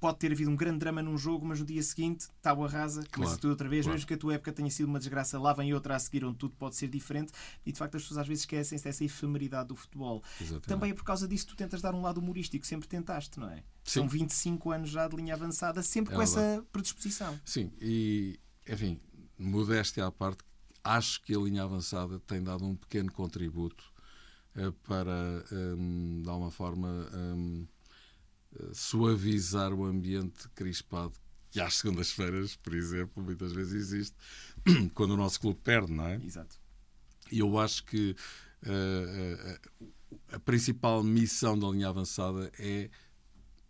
pode 0.00 0.18
ter 0.18 0.32
havido 0.32 0.50
um 0.50 0.56
grande 0.56 0.78
drama 0.78 1.02
num 1.02 1.16
jogo, 1.18 1.44
mas 1.46 1.60
no 1.60 1.66
dia 1.66 1.82
seguinte 1.82 2.22
está 2.22 2.54
o 2.54 2.64
arrasa, 2.64 3.02
começa 3.12 3.32
Claro, 3.32 3.40
tudo 3.40 3.50
outra 3.50 3.68
vez, 3.68 3.84
claro. 3.84 3.94
mesmo 3.96 4.08
que 4.08 4.14
a 4.14 4.16
tua 4.16 4.34
época 4.34 4.50
tenha 4.52 4.70
sido 4.70 4.86
uma 4.86 4.98
desgraça, 4.98 5.38
lá 5.38 5.52
vem 5.52 5.74
outra 5.74 5.94
a 5.94 5.98
seguir 5.98 6.24
onde 6.24 6.38
tudo 6.38 6.54
pode 6.56 6.74
ser 6.74 6.88
diferente 6.88 7.32
e 7.66 7.70
de 7.70 7.78
facto 7.78 7.96
as 7.96 8.02
pessoas 8.02 8.18
às 8.18 8.26
vezes 8.26 8.42
esquecem-se 8.42 8.82
dessa 8.82 9.04
efemeridade 9.04 9.68
do 9.68 9.76
futebol. 9.76 10.22
Exatamente. 10.40 10.66
Também 10.68 10.90
é 10.90 10.94
por 10.94 11.04
causa 11.04 11.28
disso 11.28 11.44
que 11.46 11.52
tu 11.52 11.56
tentas 11.56 11.82
dar 11.82 11.94
um 11.94 12.00
lado 12.00 12.18
humorístico, 12.18 12.66
sempre 12.66 12.88
tentaste, 12.88 13.38
não 13.38 13.50
é? 13.50 13.62
São 13.84 14.08
Sim. 14.08 14.18
25 14.18 14.70
anos 14.70 14.88
já 14.90 15.06
de 15.06 15.14
linha 15.16 15.34
avançada, 15.34 15.82
sempre 15.82 16.14
É 16.14 16.16
com 16.16 16.24
verdade. 16.24 16.46
essa 16.54 16.66
predisposição. 16.72 17.38
Sim, 17.44 17.70
e, 17.80 18.40
enfim, 18.68 18.98
modéstia 19.38 20.06
à 20.06 20.10
parte, 20.10 20.42
acho 20.82 21.22
que 21.22 21.34
a 21.34 21.38
linha 21.38 21.62
avançada 21.62 22.18
tem 22.20 22.42
dado 22.42 22.64
um 22.64 22.74
pequeno 22.74 23.12
contributo 23.12 23.84
eh, 24.54 24.72
para, 24.86 25.44
hum, 25.52 26.20
de 26.22 26.28
alguma 26.28 26.50
forma, 26.50 26.88
hum, 27.14 27.66
eh, 27.66 27.79
suavizar 28.72 29.72
o 29.72 29.84
ambiente 29.84 30.48
crispado 30.54 31.14
que 31.50 31.60
às 31.60 31.74
segundas-feiras, 31.74 32.56
por 32.56 32.74
exemplo, 32.74 33.22
muitas 33.22 33.52
vezes 33.52 33.72
existe, 33.72 34.16
quando 34.94 35.12
o 35.12 35.16
nosso 35.16 35.40
clube 35.40 35.58
perde, 35.62 35.92
não 35.92 36.06
é? 36.06 36.16
Exato. 36.24 36.56
E 37.30 37.40
eu 37.40 37.58
acho 37.58 37.84
que 37.84 38.14
eh, 38.62 39.58
eh, 39.72 39.86
a 40.32 40.38
principal 40.38 41.02
missão 41.02 41.58
da 41.58 41.68
linha 41.68 41.88
avançada 41.88 42.50
é, 42.58 42.90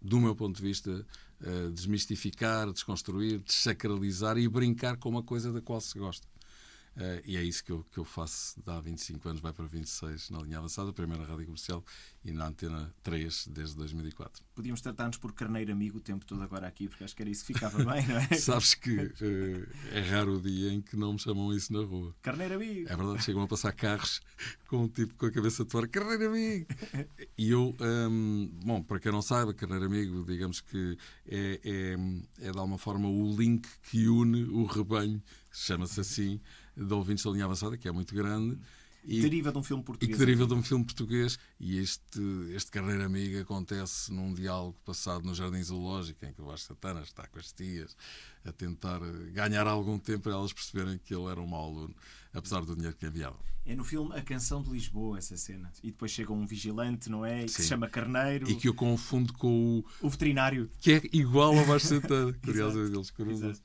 do 0.01 0.21
meu 0.21 0.35
ponto 0.35 0.57
de 0.57 0.63
vista, 0.63 1.07
eh, 1.43 1.71
desmistificar, 1.71 2.71
desconstruir, 2.73 3.41
desacralizar 3.41 4.37
e 4.39 4.49
brincar 4.49 4.97
com 4.97 5.09
uma 5.09 5.23
coisa 5.23 5.53
da 5.53 5.61
qual 5.61 5.81
se 5.81 5.99
gosta. 5.99 6.27
Uh, 6.97 7.23
e 7.25 7.37
é 7.37 7.43
isso 7.43 7.65
que 7.65 7.71
eu, 7.71 7.85
que 7.91 7.99
eu 7.99 8.05
faço 8.05 8.61
há 8.67 8.81
25 8.81 9.29
anos, 9.29 9.41
vai 9.41 9.53
para 9.53 9.65
26 9.65 10.31
na 10.31 10.41
linha 10.43 10.59
avançada, 10.59 10.93
primeira 10.93 11.25
rádio 11.25 11.47
comercial 11.47 11.85
e 12.25 12.33
na 12.33 12.49
antena 12.49 12.93
3 13.03 13.49
desde 13.49 13.77
2004. 13.77 14.45
Podíamos 14.55 14.81
tratar-nos 14.81 15.17
por 15.17 15.33
carneiro 15.33 15.73
amigo 15.73 15.99
o 15.99 16.01
tempo 16.01 16.25
todo 16.27 16.43
agora 16.43 16.67
aqui, 16.67 16.89
porque 16.89 17.05
acho 17.05 17.15
que 17.15 17.23
era 17.23 17.31
isso 17.31 17.45
que 17.47 17.55
ficava 17.55 17.79
bem, 17.85 18.07
não 18.07 18.17
é? 18.17 18.35
Sabes 18.35 18.75
que 18.75 18.97
uh, 18.97 19.69
é 19.93 20.01
raro 20.01 20.37
o 20.37 20.41
dia 20.41 20.73
em 20.73 20.81
que 20.81 20.97
não 20.97 21.13
me 21.13 21.19
chamam 21.19 21.53
isso 21.55 21.73
na 21.73 21.81
rua. 21.81 22.15
Carneiro 22.23 22.57
amigo! 22.57 22.89
É 22.89 22.97
verdade, 22.97 23.23
chegam 23.23 23.43
a 23.43 23.49
passar 23.49 23.73
carros 23.73 24.21
com 24.69 24.85
um 24.85 24.89
tipo 24.89 25.15
com 25.15 25.27
a 25.27 25.31
cabeça 25.31 25.65
de 25.65 25.71
fora, 25.71 25.87
carneiro 25.87 26.29
amigo! 26.29 26.67
E 27.39 27.51
eu, 27.51 27.75
um, 27.81 28.51
bom, 28.65 28.83
para 28.83 28.99
quem 28.99 29.13
não 29.13 29.23
saiba, 29.23 29.55
carneiro 29.55 29.87
amigo, 29.87 30.25
digamos 30.25 30.61
que 30.61 30.99
é, 31.27 31.61
é, 31.65 32.47
é 32.49 32.53
de 32.53 32.59
alguma 32.59 32.79
forma 32.79 33.09
o 33.09 33.37
link 33.37 33.69
que 33.85 34.09
une 34.09 34.45
o 34.45 34.65
rebanho, 34.65 35.23
chama-se 35.53 36.01
assim, 36.01 36.41
de 36.77 36.93
ouvintes 36.93 37.25
da 37.25 37.31
linha 37.31 37.45
avançada, 37.45 37.77
que 37.77 37.89
é 37.89 37.93
muito 37.93 38.15
grande. 38.15 38.59
E, 39.05 39.21
deriva 39.21 39.51
de 39.51 39.59
um 39.59 39.63
filme 39.63 39.83
português. 39.83 40.11
E 40.11 40.13
que 40.13 40.19
deriva 40.19 40.47
de 40.47 40.55
um 40.55 40.63
filme 40.63 40.85
português. 40.85 41.39
E 41.59 41.79
este, 41.79 42.21
este 42.55 42.71
Carreira 42.71 43.07
Amiga 43.07 43.41
acontece 43.41 44.13
num 44.13 44.35
diálogo 44.35 44.77
passado 44.85 45.25
no 45.25 45.35
Jardim 45.35 45.63
Zoológico, 45.63 46.25
em 46.25 46.33
que 46.33 46.41
o 46.43 46.45
Vasco 46.45 46.69
Santana 46.69 47.01
está 47.01 47.27
com 47.27 47.39
as 47.39 47.51
tias 47.53 47.97
a 48.45 48.53
tentar 48.53 49.01
ganhar 49.33 49.67
algum 49.67 49.99
tempo 49.99 50.25
para 50.25 50.33
elas 50.33 50.53
perceberem 50.53 50.99
que 50.99 51.15
ele 51.15 51.27
era 51.31 51.41
um 51.41 51.47
mau 51.47 51.65
aluno, 51.65 51.95
apesar 52.33 52.61
do 52.63 52.75
dinheiro 52.75 52.97
que 52.97 53.07
enviava. 53.07 53.39
É 53.65 53.75
no 53.75 53.85
filme 53.85 54.15
A 54.17 54.23
Canção 54.23 54.63
de 54.63 54.71
Lisboa, 54.71 55.19
essa 55.19 55.37
cena. 55.37 55.71
E 55.83 55.91
depois 55.91 56.11
chega 56.11 56.33
um 56.33 56.47
vigilante, 56.47 57.11
não 57.11 57.25
é? 57.25 57.45
Que 57.45 57.49
Sim. 57.49 57.63
se 57.63 57.69
chama 57.69 57.89
Carneiro. 57.89 58.51
E 58.51 58.55
que 58.55 58.69
eu 58.69 58.75
confundo 58.75 59.33
com 59.35 59.79
o. 59.79 60.07
O 60.07 60.11
veterinário. 60.11 60.71
Que 60.81 60.93
é 60.93 61.03
igual 61.13 61.57
ao 61.57 61.65
Vasco 61.65 61.89
Santana. 61.89 62.33
Curiosamente, 62.43 62.97
eles 62.97 63.11
cruzam-se. 63.11 63.61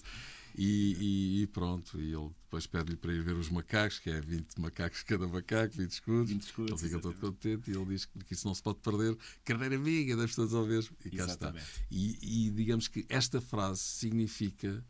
E, 0.57 1.41
e, 1.41 1.47
pronto, 1.47 2.00
e 2.00 2.13
ele 2.13 2.29
depois 2.43 2.65
pede-lhe 2.65 2.95
para 2.95 3.12
ir 3.12 3.21
ver 3.21 3.35
os 3.35 3.50
macacos, 3.50 4.00
que 4.00 4.09
é 4.09 4.21
20 4.21 4.59
macacos 4.62 5.03
cada 5.03 5.27
macaco, 5.27 5.75
20 5.75 5.91
escudos. 5.91 6.29
20 6.31 6.41
escudos 6.41 6.71
ele 6.71 6.77
fica 6.77 6.97
exatamente. 6.97 7.19
todo 7.19 7.33
contente 7.33 7.71
e 7.71 7.75
ele 7.75 7.85
diz 7.85 8.05
que 8.05 8.33
isso 8.33 8.47
não 8.47 8.55
se 8.55 8.63
pode 8.63 8.79
perder. 8.79 9.17
Carreira 9.43 9.75
amiga, 9.75 10.15
deve 10.15 10.33
todos 10.33 10.53
ao 10.53 10.65
mesmo. 10.65 10.95
E 11.03 11.09
cá 11.12 11.25
está. 11.25 11.53
E, 11.91 12.47
e 12.47 12.50
digamos 12.51 12.88
que 12.88 13.05
esta 13.09 13.41
frase 13.41 13.81
significa 13.81 14.81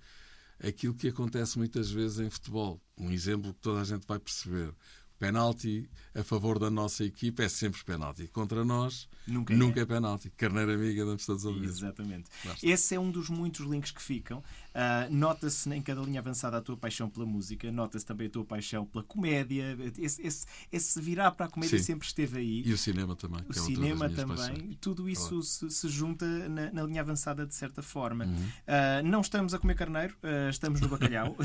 aquilo 0.60 0.94
que 0.94 1.08
acontece 1.08 1.58
muitas 1.58 1.90
vezes 1.90 2.20
em 2.20 2.30
futebol. 2.30 2.80
Um 2.98 3.12
exemplo 3.12 3.54
que 3.54 3.60
toda 3.62 3.82
a 3.82 3.84
gente 3.84 4.06
vai 4.08 4.20
perceber 4.20 4.72
penalti 5.18 5.90
a 6.16 6.24
favor 6.24 6.58
da 6.58 6.70
nossa 6.70 7.04
equipa 7.04 7.44
é 7.44 7.50
sempre 7.50 7.84
penalti. 7.84 8.28
Contra 8.28 8.64
nós, 8.64 9.10
nunca, 9.28 9.54
nunca 9.54 9.80
é. 9.82 9.84
é 9.84 9.86
penalti. 9.86 10.30
Carneira 10.38 10.74
amiga 10.74 11.06
da 11.06 11.14
Estados 11.16 11.44
Unidos. 11.44 11.78
Exatamente. 11.78 12.30
Basta. 12.44 12.66
Esse 12.66 12.96
é 12.96 13.00
um 13.00 13.12
dos 13.12 13.30
muitos 13.30 13.66
links 13.66 13.92
que 13.92 14.02
ficam. 14.02 14.40
Uh, 14.40 15.14
nota-se 15.14 15.70
em 15.74 15.82
cada 15.82 16.02
linha 16.02 16.22
avançada 16.22 16.58
a 16.58 16.62
tua 16.62 16.78
paixão 16.78 17.10
pela 17.10 17.26
música, 17.26 17.70
nota-se 17.72 18.06
também 18.06 18.28
a 18.28 18.30
tua 18.30 18.46
paixão 18.46 18.86
pela 18.86 19.04
comédia. 19.04 19.78
Esse, 19.98 20.22
esse, 20.26 20.46
esse 20.72 21.02
virar 21.02 21.32
para 21.32 21.48
a 21.48 21.50
comédia 21.50 21.78
Sim. 21.80 21.84
sempre 21.84 22.08
esteve 22.08 22.40
aí. 22.40 22.64
E 22.66 22.72
o 22.72 22.78
cinema 22.78 23.14
também. 23.16 23.42
O 23.42 23.52
é 23.52 23.54
cinema 23.54 24.10
também. 24.10 24.38
Paixões. 24.38 24.78
Tudo 24.80 25.10
isso 25.10 25.42
se, 25.42 25.70
se, 25.70 25.90
junta 25.90 26.26
na, 26.48 26.72
na, 26.72 26.84
linha 26.84 27.02
avançada 27.02 27.46
de 27.46 27.56
certa 27.56 27.82
forma. 27.82 28.26
Uhum. 28.26 28.34
Uh, 28.34 29.06
não 29.06 29.20
estamos 29.20 29.54
a 29.54 29.60
comer 29.60 29.76
carneiro, 29.76 30.16
uh, 30.24 30.50
estamos 30.50 30.80
no 30.80 30.88
bacalhau. 30.88 31.36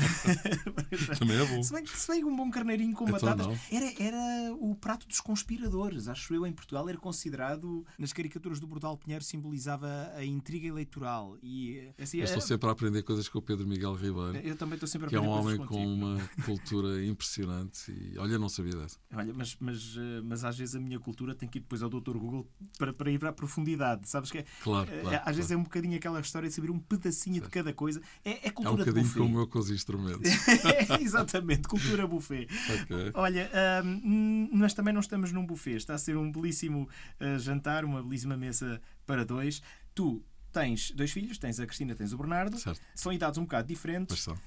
também 1.19 1.37
é 1.37 1.45
bom. 1.45 1.61
Se 1.61 1.73
bem, 1.73 1.85
se 1.85 2.07
bem 2.07 2.23
um 2.23 2.35
bom 2.35 2.49
carneirinho 2.49 2.95
com 2.95 3.03
então, 3.03 3.19
batatas. 3.19 3.59
Era, 3.71 3.93
era 4.01 4.55
o 4.55 4.75
prato 4.75 5.07
dos 5.07 5.19
conspiradores. 5.19 6.07
Acho 6.07 6.33
eu, 6.33 6.45
em 6.45 6.53
Portugal, 6.53 6.87
era 6.87 6.97
considerado, 6.97 7.85
nas 7.97 8.13
caricaturas 8.13 8.59
do 8.59 8.67
Bordal 8.67 8.97
Pinheiro, 8.97 9.23
simbolizava 9.23 10.11
a 10.15 10.23
intriga 10.23 10.67
eleitoral. 10.67 11.37
E, 11.41 11.89
assim, 11.99 12.19
eu 12.19 12.25
estou 12.25 12.41
sempre 12.41 12.69
a 12.69 12.71
aprender 12.71 13.03
coisas 13.03 13.27
com 13.27 13.39
o 13.39 13.41
Pedro 13.41 13.67
Miguel 13.67 13.93
Ribeiro. 13.93 14.37
Eu 14.37 14.55
também 14.55 14.75
estou 14.75 14.87
sempre 14.87 15.07
a 15.07 15.09
Que 15.09 15.15
é 15.15 15.21
um 15.21 15.29
homem 15.29 15.57
com 15.57 15.85
uma 15.85 16.17
cultura 16.45 17.03
impressionante. 17.05 17.91
E, 17.91 18.17
olha, 18.17 18.37
não 18.39 18.49
sabia 18.49 18.75
dessa. 18.75 18.97
Olha, 19.13 19.33
mas, 19.33 19.55
mas, 19.59 19.95
eh, 19.97 20.21
mas 20.23 20.43
às 20.43 20.57
vezes 20.57 20.75
a 20.75 20.79
minha 20.79 20.99
cultura 20.99 21.35
tem 21.35 21.47
que 21.47 21.59
ir 21.59 21.61
depois 21.61 21.83
ao 21.83 21.89
Dr. 21.89 22.17
Google 22.17 22.47
para, 22.77 22.93
para 22.93 23.11
ir 23.11 23.19
para 23.19 23.29
a 23.29 23.33
profundidade. 23.33 24.07
Sabes 24.07 24.31
que 24.31 24.39
é, 24.39 24.45
claro, 24.63 24.87
claro, 24.87 25.07
Às 25.07 25.11
claro. 25.11 25.35
vezes 25.35 25.51
é 25.51 25.57
um 25.57 25.63
bocadinho 25.63 25.97
aquela 25.97 26.19
história 26.19 26.47
de 26.47 26.55
saber 26.55 26.71
um 26.71 26.79
pedacinho 26.79 27.35
certo. 27.35 27.45
de 27.45 27.51
cada 27.51 27.73
coisa. 27.73 28.01
É, 28.23 28.47
é 28.47 28.51
cultura 28.51 28.81
é 28.81 28.83
um 28.83 28.85
bocadinho 28.85 29.13
como 29.13 29.39
eu 29.39 29.47
com 29.47 29.59
os 29.59 29.69
instrumentos. 29.69 30.29
Exatamente, 30.99 31.67
cultura 31.67 32.07
buffet. 32.07 32.47
Okay. 32.83 33.11
Olha, 33.13 33.49
um, 33.83 34.49
nós 34.53 34.73
também 34.73 34.93
não 34.93 35.01
estamos 35.01 35.31
num 35.31 35.45
buffet. 35.45 35.77
Está 35.77 35.95
a 35.95 35.97
ser 35.97 36.17
um 36.17 36.31
belíssimo 36.31 36.87
uh, 37.19 37.39
jantar, 37.39 37.85
uma 37.85 38.01
belíssima 38.01 38.37
mesa 38.37 38.81
para 39.05 39.25
dois. 39.25 39.61
Tu 39.93 40.23
tens 40.51 40.91
dois 40.91 41.11
filhos, 41.11 41.37
tens 41.37 41.59
a 41.59 41.65
Cristina, 41.65 41.95
tens 41.95 42.13
o 42.13 42.17
Bernardo. 42.17 42.57
Certo. 42.57 42.81
São 42.95 43.11
idades 43.11 43.37
um 43.37 43.43
bocado 43.43 43.67
diferentes. 43.67 44.25
Pois. 44.25 44.39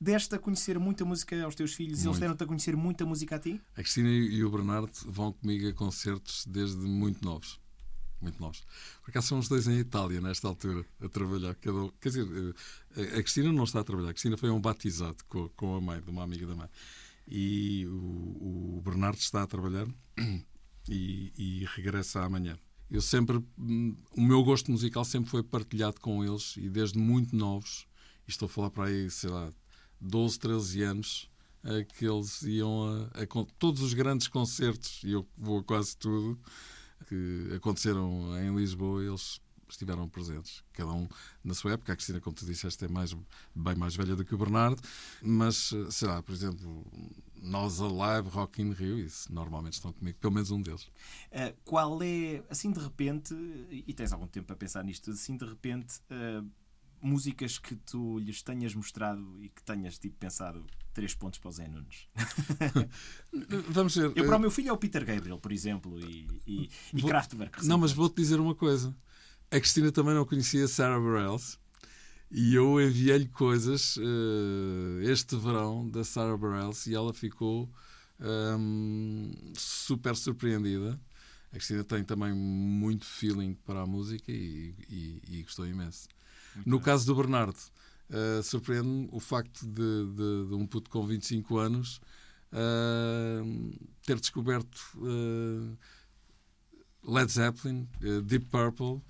Deste 0.00 0.36
a 0.36 0.38
conhecer 0.38 0.78
muita 0.78 1.04
música 1.04 1.42
aos 1.42 1.56
teus 1.56 1.74
filhos 1.74 1.98
muito. 1.98 2.06
e 2.06 2.08
eles 2.08 2.20
deram-te 2.20 2.44
a 2.44 2.46
conhecer 2.46 2.76
muita 2.76 3.04
música 3.04 3.34
a 3.34 3.38
ti? 3.38 3.60
A 3.72 3.82
Cristina 3.82 4.08
e 4.08 4.44
o 4.44 4.50
Bernardo 4.50 4.92
vão 5.06 5.32
comigo 5.32 5.68
a 5.68 5.72
concertos 5.72 6.46
desde 6.46 6.78
muito 6.78 7.24
novos. 7.24 7.60
Muito 8.20 8.40
novos. 8.40 8.64
Por 9.02 9.10
acaso 9.10 9.28
são 9.28 9.38
os 9.38 9.48
dois 9.48 9.66
em 9.66 9.78
Itália, 9.78 10.20
nesta 10.20 10.46
altura, 10.46 10.84
a 11.00 11.08
trabalhar. 11.08 11.54
Cada... 11.56 11.90
Quer 12.00 12.08
dizer, 12.10 12.26
eh, 12.96 13.18
a 13.18 13.22
Cristina 13.22 13.52
não 13.52 13.64
está 13.64 13.80
a 13.80 13.84
trabalhar. 13.84 14.10
A 14.10 14.12
Cristina 14.12 14.36
foi 14.36 14.50
um 14.50 14.60
batizado 14.60 15.16
com, 15.28 15.48
com 15.50 15.74
a 15.74 15.80
mãe, 15.80 16.00
de 16.00 16.10
uma 16.10 16.22
amiga 16.22 16.46
da 16.46 16.54
mãe. 16.54 16.68
E 17.30 17.86
o, 17.86 18.78
o 18.78 18.82
Bernardo 18.82 19.18
está 19.18 19.42
a 19.42 19.46
trabalhar 19.46 19.86
e, 20.88 21.32
e 21.36 21.66
regressa 21.76 22.24
amanhã. 22.24 22.58
Eu 22.90 23.02
sempre 23.02 23.38
hum, 23.58 23.94
o 24.16 24.22
meu 24.22 24.42
gosto 24.42 24.70
musical 24.70 25.04
sempre 25.04 25.30
foi 25.30 25.42
partilhado 25.42 26.00
com 26.00 26.24
eles 26.24 26.56
e 26.56 26.70
desde 26.70 26.98
muito 26.98 27.36
novos 27.36 27.86
estou 28.26 28.46
a 28.46 28.48
falar 28.48 28.70
para 28.70 28.84
aí 28.84 29.10
sei 29.10 29.28
lá 29.28 29.52
12, 30.00 30.38
13 30.38 30.82
anos 30.82 31.30
que 31.96 32.06
eles 32.06 32.42
iam 32.42 33.10
a, 33.14 33.22
a, 33.22 33.44
todos 33.58 33.82
os 33.82 33.92
grandes 33.92 34.28
concertos 34.28 35.02
e 35.04 35.10
eu 35.10 35.26
vou 35.36 35.58
a 35.58 35.64
quase 35.64 35.96
tudo 35.96 36.38
que 37.08 37.52
aconteceram 37.54 38.38
em 38.40 38.54
Lisboa 38.56 39.04
eles 39.04 39.40
estiveram 39.68 40.08
presentes, 40.08 40.62
cada 40.72 40.92
um 40.92 41.08
na 41.42 41.54
sua 41.54 41.72
época. 41.72 41.92
A 41.92 41.96
Cristina, 41.96 42.20
como 42.20 42.34
tu 42.34 42.44
disseste, 42.46 42.84
é 42.84 42.88
mais, 42.88 43.14
bem 43.54 43.74
mais 43.74 43.94
velha 43.94 44.16
do 44.16 44.24
que 44.24 44.34
o 44.34 44.38
Bernardo, 44.38 44.80
mas, 45.22 45.72
sei 45.90 46.08
lá, 46.08 46.22
por 46.22 46.32
exemplo, 46.32 46.86
nós 47.42 47.80
Alive, 47.80 48.28
Rock 48.28 48.62
in 48.62 48.72
Rio, 48.72 48.98
isso 48.98 49.32
normalmente 49.32 49.74
estão 49.74 49.92
comigo, 49.92 50.18
pelo 50.18 50.34
menos 50.34 50.50
um 50.50 50.60
deles. 50.60 50.84
Uh, 50.84 51.56
qual 51.64 52.02
é, 52.02 52.42
assim 52.48 52.70
de 52.70 52.80
repente, 52.80 53.34
e 53.70 53.92
tens 53.94 54.12
algum 54.12 54.26
tempo 54.26 54.52
a 54.52 54.56
pensar 54.56 54.84
nisto, 54.84 55.10
assim 55.10 55.36
de 55.36 55.44
repente, 55.44 56.00
uh, 56.10 56.48
músicas 57.00 57.58
que 57.58 57.76
tu 57.76 58.18
lhes 58.18 58.42
tenhas 58.42 58.74
mostrado 58.74 59.42
e 59.42 59.48
que 59.48 59.62
tenhas 59.62 59.98
tipo, 59.98 60.16
pensado 60.16 60.64
três 60.92 61.14
pontos 61.14 61.38
para 61.38 61.48
o 61.48 61.52
Zé 61.52 61.68
Nunes? 61.68 62.08
Vamos 63.70 63.94
ver. 63.94 64.12
Eu, 64.16 64.26
para 64.26 64.36
o 64.36 64.40
meu 64.40 64.50
filho 64.50 64.70
é 64.70 64.72
o 64.72 64.76
Peter 64.76 65.04
Gabriel, 65.04 65.38
por 65.38 65.52
exemplo, 65.52 65.98
e, 66.00 66.26
e, 66.46 66.70
e 66.92 67.00
Vou... 67.00 67.10
Kraftwerk. 67.10 67.64
Não, 67.66 67.78
mas 67.78 67.92
vou-te 67.92 68.16
dizer 68.16 68.40
uma 68.40 68.54
coisa. 68.54 68.94
A 69.50 69.58
Cristina 69.58 69.90
também 69.90 70.14
não 70.14 70.26
conhecia 70.26 70.68
Sarah 70.68 71.00
Bareilles 71.00 71.58
e 72.30 72.54
eu 72.54 72.78
enviei-lhe 72.78 73.28
coisas 73.28 73.96
uh, 73.96 75.00
este 75.00 75.36
verão 75.36 75.88
da 75.88 76.04
Sarah 76.04 76.36
Bareilles 76.36 76.86
e 76.86 76.94
ela 76.94 77.14
ficou 77.14 77.66
um, 78.20 79.32
super 79.54 80.14
surpreendida. 80.14 81.00
A 81.50 81.56
Cristina 81.56 81.82
tem 81.82 82.04
também 82.04 82.34
muito 82.34 83.06
feeling 83.06 83.54
para 83.64 83.80
a 83.80 83.86
música 83.86 84.30
e, 84.30 84.74
e, 84.86 85.22
e 85.26 85.42
gostou 85.44 85.66
imenso. 85.66 86.08
Muito 86.54 86.68
no 86.68 86.76
bem. 86.76 86.84
caso 86.84 87.06
do 87.06 87.14
Bernardo, 87.14 87.56
uh, 88.10 88.42
surpreende-me 88.42 89.08
o 89.10 89.18
facto 89.18 89.66
de, 89.66 90.06
de, 90.12 90.48
de, 90.48 90.54
um 90.54 90.66
puto 90.66 90.90
com 90.90 91.06
25 91.06 91.56
anos 91.56 92.02
uh, 92.52 93.88
ter 94.04 94.20
descoberto 94.20 94.78
Led 97.02 97.32
Zeppelin, 97.32 97.88
Deep 98.26 98.44
Purple 98.50 99.00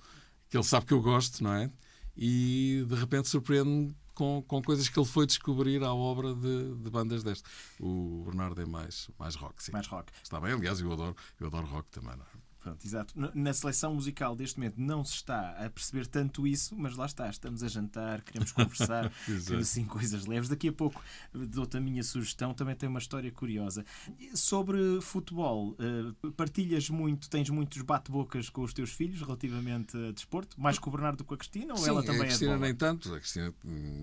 que 0.49 0.57
ele 0.57 0.63
sabe 0.63 0.85
que 0.85 0.93
eu 0.93 1.01
gosto, 1.01 1.43
não 1.43 1.53
é? 1.53 1.71
E 2.17 2.85
de 2.87 2.95
repente 2.95 3.29
surpreende-me 3.29 3.95
com, 4.13 4.43
com 4.45 4.61
coisas 4.61 4.89
que 4.89 4.99
ele 4.99 5.07
foi 5.07 5.25
descobrir 5.25 5.81
à 5.83 5.93
obra 5.93 6.35
de, 6.35 6.75
de 6.75 6.89
bandas 6.89 7.23
deste. 7.23 7.45
O 7.79 8.23
Bernardo 8.25 8.61
é 8.61 8.65
mais, 8.65 9.09
mais 9.17 9.35
rock, 9.35 9.63
sim. 9.63 9.71
Mais 9.71 9.87
rock. 9.87 10.11
Está 10.21 10.41
bem, 10.41 10.51
aliás, 10.51 10.81
eu 10.81 10.91
adoro, 10.91 11.15
eu 11.39 11.47
adoro 11.47 11.65
rock 11.67 11.89
também, 11.89 12.15
não 12.17 12.25
é? 12.25 12.38
Pronto, 12.59 12.85
exato. 12.85 13.13
Na 13.33 13.53
seleção 13.53 13.95
musical 13.95 14.35
deste 14.35 14.59
momento 14.59 14.75
não 14.77 15.03
se 15.03 15.13
está 15.13 15.51
a 15.51 15.69
perceber 15.69 16.05
tanto 16.07 16.45
isso, 16.45 16.75
mas 16.77 16.95
lá 16.95 17.05
está, 17.05 17.29
estamos 17.29 17.63
a 17.63 17.67
jantar, 17.69 18.21
queremos 18.21 18.51
conversar, 18.51 19.11
assim 19.59 19.85
coisas 19.85 20.25
leves. 20.25 20.49
Daqui 20.49 20.67
a 20.67 20.73
pouco 20.73 21.01
dou-te 21.33 21.77
a 21.77 21.79
minha 21.79 22.03
sugestão, 22.03 22.53
também 22.53 22.75
tem 22.75 22.89
uma 22.89 22.99
história 22.99 23.31
curiosa. 23.31 23.85
Sobre 24.33 24.99
futebol, 25.01 25.75
eh, 25.79 26.31
partilhas 26.35 26.89
muito, 26.89 27.29
tens 27.29 27.49
muitos 27.49 27.81
bate-bocas 27.81 28.49
com 28.49 28.61
os 28.61 28.73
teus 28.73 28.91
filhos 28.91 29.21
relativamente 29.21 29.95
a 29.97 30.11
desporto? 30.11 30.59
Mais 30.59 30.77
com 30.77 30.89
o 30.89 30.93
Bernardo 30.93 31.19
do 31.19 31.23
que 31.23 31.29
com 31.29 31.35
a 31.35 31.37
Cristina? 31.37 31.73
Ou 31.73 31.79
Sim, 31.79 31.89
ela 31.89 32.03
também 32.03 32.23
a 32.23 32.25
Cristina 32.25 32.53
é 32.53 32.57
nem 32.57 32.75
tanto. 32.75 33.13
A 33.13 33.19
Cristina 33.19 33.53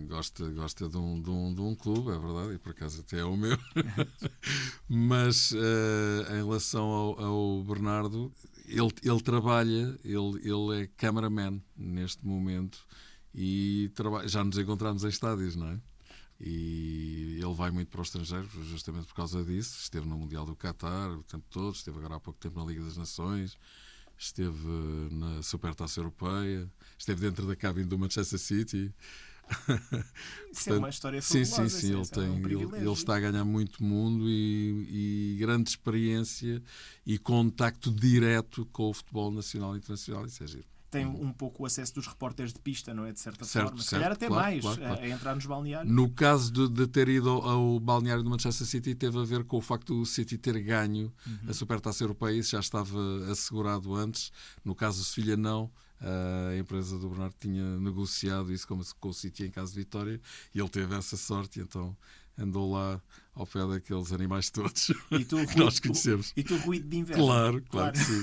gosta, 0.09 0.49
gosta 0.51 0.89
de, 0.89 0.97
um, 0.97 1.21
de, 1.21 1.31
um, 1.31 1.55
de 1.55 1.61
um 1.61 1.75
clube, 1.75 2.11
é 2.11 2.19
verdade, 2.19 2.55
e 2.55 2.59
por 2.59 2.71
acaso 2.71 3.01
até 3.01 3.19
é 3.19 3.25
o 3.25 3.37
meu. 3.37 3.59
mas 4.89 5.53
uh, 5.53 6.33
em 6.33 6.45
relação 6.45 6.85
ao, 6.85 7.21
ao 7.25 7.65
Bernardo, 7.65 8.33
ele, 8.69 8.93
ele 9.03 9.21
trabalha, 9.21 9.99
ele, 10.05 10.41
ele 10.43 10.83
é 10.83 10.87
cameraman 10.97 11.63
neste 11.77 12.27
momento 12.27 12.87
e 13.35 13.91
já 14.25 14.43
nos 14.43 14.59
encontramos 14.59 15.05
em 15.05 15.09
estádios, 15.09 15.57
não 15.57 15.69
é? 15.69 15.81
E 16.41 17.39
ele 17.43 17.55
vai 17.55 17.71
muito 17.71 17.89
para 17.89 18.01
o 18.01 18.03
estrangeiro 18.03 18.47
justamente 18.65 19.07
por 19.07 19.15
causa 19.15 19.43
disso. 19.43 19.79
Esteve 19.83 20.07
no 20.07 20.19
Mundial 20.19 20.45
do 20.45 20.55
Qatar 20.55 21.11
o 21.11 21.23
tempo 21.23 21.47
todo, 21.51 21.75
esteve 21.75 21.99
agora 21.99 22.17
há 22.17 22.21
pouco 22.21 22.39
tempo 22.39 22.59
na 22.59 22.67
Liga 22.67 22.85
das 22.85 22.97
Nações, 22.97 23.57
esteve 24.19 24.69
na 25.11 25.43
Supertaça 25.43 26.01
Europeia, 26.01 26.71
esteve 26.99 27.23
dentro 27.23 27.47
da 27.47 27.57
cabine 27.57 27.87
do 27.87 27.99
Manchester 27.99 28.39
City. 28.39 28.95
Isso 30.53 30.71
é 30.71 30.79
uma 30.79 30.89
história 30.89 31.21
sim, 31.23 31.45
sim, 31.45 31.69
sim. 31.69 31.93
Ele, 31.93 32.03
é 32.03 32.05
tem, 32.05 32.29
um 32.29 32.39
ele, 32.39 32.77
ele 32.77 32.93
está 32.93 33.17
a 33.17 33.21
ganhar 33.21 33.45
muito 33.45 33.83
mundo 33.83 34.29
e, 34.29 35.35
e 35.35 35.37
grande 35.39 35.71
experiência 35.71 36.63
e 37.05 37.19
contacto 37.19 37.91
direto 37.91 38.67
com 38.73 38.91
o 38.91 38.95
futebol 38.95 39.31
nacional 39.31 39.75
e 39.75 39.79
internacional. 39.79 40.27
Isso 40.27 40.43
é 40.43 40.47
giro. 40.47 40.77
Tem 40.89 41.05
um 41.05 41.33
pouco 41.33 41.65
o 41.65 41.67
acesso 41.67 41.95
dos 41.95 42.07
repórteres 42.07 42.53
de 42.53 42.61
pista, 42.61 42.95
não 42.95 43.05
é? 43.05 43.13
De 43.13 43.21
certa 43.21 43.45
Certo, 43.45 43.67
forma. 43.67 43.83
Se 43.83 43.89
certo, 43.89 44.01
calhar 44.01 44.17
até 44.17 44.29
claro, 44.29 44.43
mais 44.43 44.61
claro, 44.63 44.81
claro. 44.81 45.03
A, 45.03 45.09
entrar 45.09 45.35
nos 45.35 45.45
balneários. 45.45 45.93
No 45.93 46.09
caso 46.11 46.51
de, 46.51 46.69
de 46.69 46.87
ter 46.87 47.09
ido 47.09 47.29
ao, 47.29 47.79
balneário 47.81 48.23
do 48.23 48.31
Manchester 48.31 48.67
City, 48.67 48.95
teve 48.95 49.19
a 49.19 49.25
ver 49.25 49.45
com 49.45 49.59
o 49.59 49.61
facto 49.61 49.95
do 49.95 50.07
City 50.07 50.39
ter 50.39 50.59
ganho 50.63 51.13
a 51.47 51.53
Supertaça 51.53 52.05
Europeia. 52.05 52.39
Isso 52.39 52.53
já 52.53 52.61
estava 52.61 52.99
assegurado 53.31 53.95
antes. 53.95 54.33
No 54.65 54.75
caso 54.75 54.99
do 54.99 55.05
Sevilha, 55.05 55.37
não. 55.37 55.71
A 56.01 56.57
empresa 56.57 56.99
do 56.99 57.09
Bernardo 57.09 57.35
tinha 57.41 57.79
negociado 57.79 58.53
isso 58.53 58.67
com, 58.67 58.81
com 59.01 59.09
o 59.09 59.15
City 59.15 59.45
em 59.45 59.51
caso 59.51 59.73
de 59.73 59.79
vitória 59.79 60.21
e 60.55 60.61
ele 60.61 60.69
teve 60.69 60.95
essa 60.95 61.17
sorte. 61.17 61.61
Então 61.61 61.97
andou 62.39 62.73
lá 62.73 63.01
ao 63.35 63.47
pé 63.47 63.67
daqueles 63.67 64.13
animais 64.13 64.49
todos 64.51 64.91
E 65.11 65.25
tu, 65.25 65.37
que 65.47 65.59
nós 65.59 65.75
ruído- 65.75 65.83
conhecemos. 65.83 66.33
E 66.37 66.43
tu 66.43 66.57
ruído 66.57 66.89
de 66.89 66.97
inveja. 66.99 67.19
Claro, 67.21 67.63
claro 67.69 67.93
que 67.93 67.99
sim. 67.99 68.23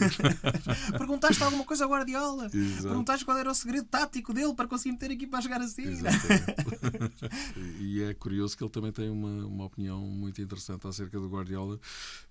Perguntaste 0.98 1.44
alguma 1.44 1.64
coisa 1.66 1.84
ao 1.86 1.90
Guardiola? 1.92 2.50
Exato. 2.54 2.88
Perguntaste 2.88 3.26
qual 3.26 3.38
era 3.38 3.52
o 3.52 3.56
segredo 3.56 3.86
tático 3.88 4.34
dele 4.34 4.54
para 4.56 4.68
conseguir 4.68 4.94
meter 4.94 5.12
a 5.12 5.14
equipa 5.14 5.38
a 5.38 5.42
jogar 5.42 5.62
assim? 5.62 5.84
E 7.80 8.02
é 8.04 8.14
curioso 8.14 8.58
que 8.58 8.64
ele 8.64 8.72
também 8.72 8.92
tem 8.92 9.10
uma, 9.10 9.46
uma 9.46 9.66
opinião 9.66 10.00
muito 10.02 10.42
interessante 10.42 10.88
acerca 10.88 11.20
do 11.20 11.28
Guardiola, 11.30 11.80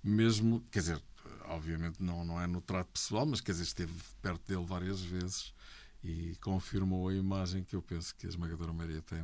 mesmo, 0.02 0.64
quer 0.70 0.80
dizer, 0.80 1.02
obviamente 1.48 2.02
não, 2.02 2.24
não 2.24 2.40
é 2.40 2.46
no 2.46 2.60
trato 2.60 2.88
pessoal, 2.92 3.26
mas 3.26 3.40
quer 3.40 3.52
dizer, 3.52 3.64
esteve 3.64 3.92
perto 4.20 4.42
dele 4.46 4.64
várias 4.66 5.00
vezes 5.00 5.52
e 6.02 6.36
confirmou 6.40 7.08
a 7.08 7.14
imagem 7.14 7.62
que 7.64 7.76
eu 7.76 7.82
penso 7.82 8.14
que 8.16 8.26
a 8.26 8.28
esmagadora 8.28 8.72
maioria 8.72 9.02
tem 9.02 9.22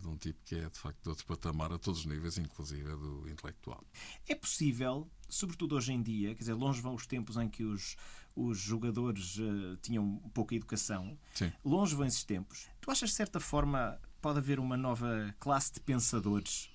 de 0.00 0.08
um 0.08 0.16
tipo 0.16 0.40
que 0.44 0.54
é 0.56 0.68
de 0.68 0.78
facto 0.78 1.02
de 1.02 1.08
outro 1.08 1.26
patamar 1.26 1.72
a 1.72 1.78
todos 1.78 2.00
os 2.00 2.06
níveis, 2.06 2.38
inclusive 2.38 2.90
a 2.90 2.96
do 2.96 3.28
intelectual. 3.28 3.84
É 4.28 4.34
possível, 4.34 5.10
sobretudo 5.28 5.76
hoje 5.76 5.92
em 5.92 6.02
dia, 6.02 6.34
quer 6.34 6.40
dizer, 6.40 6.54
longe 6.54 6.80
vão 6.80 6.94
os 6.94 7.06
tempos 7.06 7.36
em 7.36 7.48
que 7.48 7.64
os, 7.64 7.96
os 8.34 8.58
jogadores 8.58 9.36
eh, 9.38 9.76
tinham 9.82 10.18
pouca 10.32 10.54
educação, 10.54 11.18
Sim. 11.34 11.52
longe 11.64 11.94
vão 11.94 12.06
esses 12.06 12.24
tempos. 12.24 12.66
Tu 12.80 12.90
achas 12.90 13.10
de 13.10 13.16
certa 13.16 13.40
forma 13.40 14.00
pode 14.20 14.38
haver 14.38 14.58
uma 14.58 14.76
nova 14.76 15.34
classe 15.38 15.72
de 15.72 15.80
pensadores 15.80 16.70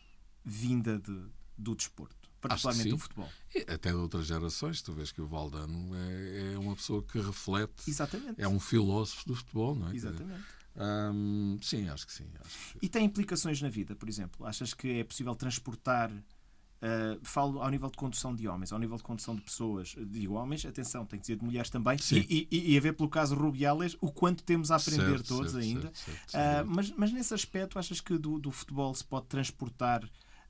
vinda 0.45 0.99
de, 0.99 1.25
do 1.57 1.75
desporto, 1.75 2.29
particularmente 2.39 2.89
do 2.89 2.97
futebol? 2.97 3.29
E 3.53 3.59
até 3.61 3.89
de 3.89 3.95
outras 3.95 4.25
gerações, 4.25 4.81
tu 4.81 4.93
vês 4.93 5.11
que 5.11 5.21
o 5.21 5.27
Valdano 5.27 5.95
é, 5.95 6.53
é 6.53 6.57
uma 6.57 6.75
pessoa 6.75 7.03
que 7.03 7.19
reflete, 7.19 7.89
Exatamente. 7.89 8.41
é 8.41 8.47
um 8.47 8.59
filósofo 8.59 9.27
do 9.27 9.35
futebol, 9.35 9.75
não 9.75 9.89
é? 9.89 9.95
Exatamente. 9.95 10.58
Hum, 10.75 11.57
sim, 11.61 11.87
acho 11.89 12.05
que 12.07 12.13
sim. 12.13 12.27
Acho 12.43 12.73
que... 12.73 12.85
E 12.85 12.89
tem 12.89 13.05
implicações 13.05 13.61
na 13.61 13.69
vida, 13.69 13.95
por 13.95 14.07
exemplo? 14.09 14.45
Achas 14.45 14.73
que 14.73 14.99
é 14.99 15.03
possível 15.03 15.35
transportar. 15.35 16.11
uh, 16.11 17.19
falo 17.23 17.61
ao 17.61 17.69
nível 17.69 17.89
de 17.89 17.97
condução 17.97 18.33
de 18.33 18.47
homens, 18.47 18.71
ao 18.71 18.79
nível 18.79 18.97
de 18.97 19.03
condução 19.03 19.35
de 19.35 19.41
pessoas. 19.41 19.95
Digo 20.07 20.33
homens, 20.35 20.65
atenção, 20.65 21.05
tem 21.05 21.19
que 21.19 21.23
dizer 21.23 21.37
de 21.37 21.43
mulheres 21.45 21.69
também. 21.69 21.97
E, 22.11 22.47
e, 22.51 22.73
e 22.73 22.77
a 22.77 22.81
ver 22.81 22.93
pelo 22.93 23.09
caso 23.09 23.35
Rubiales 23.35 23.97
o 24.01 24.11
quanto 24.11 24.43
temos 24.43 24.71
a 24.71 24.77
aprender 24.77 25.17
Certo, 25.17 25.27
todos 25.27 25.51
certo, 25.51 25.63
ainda. 25.63 25.91
certo, 25.93 26.19
Uh, 26.29 26.65
mas, 26.67 26.91
mas 26.91 27.11
nesse 27.11 27.33
aspecto, 27.33 27.77
achas 27.79 27.99
que 27.99 28.17
do, 28.17 28.39
do 28.39 28.51
futebol 28.51 28.93
se 28.93 29.03
pode 29.03 29.25
transportar 29.27 30.07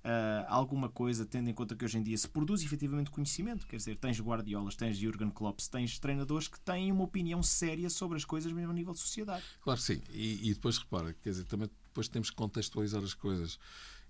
uh, 0.10 0.46
alguma 0.48 0.89
coisa, 0.89 1.25
tendo 1.25 1.50
em 1.50 1.54
conta 1.54 1.75
que 1.75 1.86
hoje 1.86 1.98
em 1.98 2.04
dia 2.04 2.18
se 2.18 2.28
produz 2.28 2.63
efetivamente 2.63 3.12
conhecimento? 3.12 3.68
Quer 3.68 3.78
dizer, 3.78 3.96
tens 3.98 4.20
Guardiolas, 4.20 4.75
tens 4.75 4.98
Jurgen 4.98 5.30
Klopp, 5.30 5.60
tens 5.72 6.00
treinadores 6.00 6.48
que 6.48 6.60
têm 6.60 6.92
uma 6.92 7.04
opinião 7.04 7.44
séria 7.44 7.89
sobre 7.89 8.18
as 8.18 8.25
coisas, 8.25 8.51
mesmo 8.51 8.72
a 8.72 8.74
nível 8.74 8.94
de 8.94 9.00
sociedade. 9.00 9.44
Claro 9.62 9.80
que 9.80 9.86
sim. 9.86 10.01
E, 10.12 10.50
e 10.50 10.54
depois 10.54 10.78
repara, 10.78 11.13
quer 11.13 11.30
dizer, 11.30 11.46
também 11.46 11.70
depois 11.86 12.08
temos 12.08 12.30
que 12.30 12.36
contextualizar 12.36 13.04
as 13.04 13.13
coisas. 13.13 13.60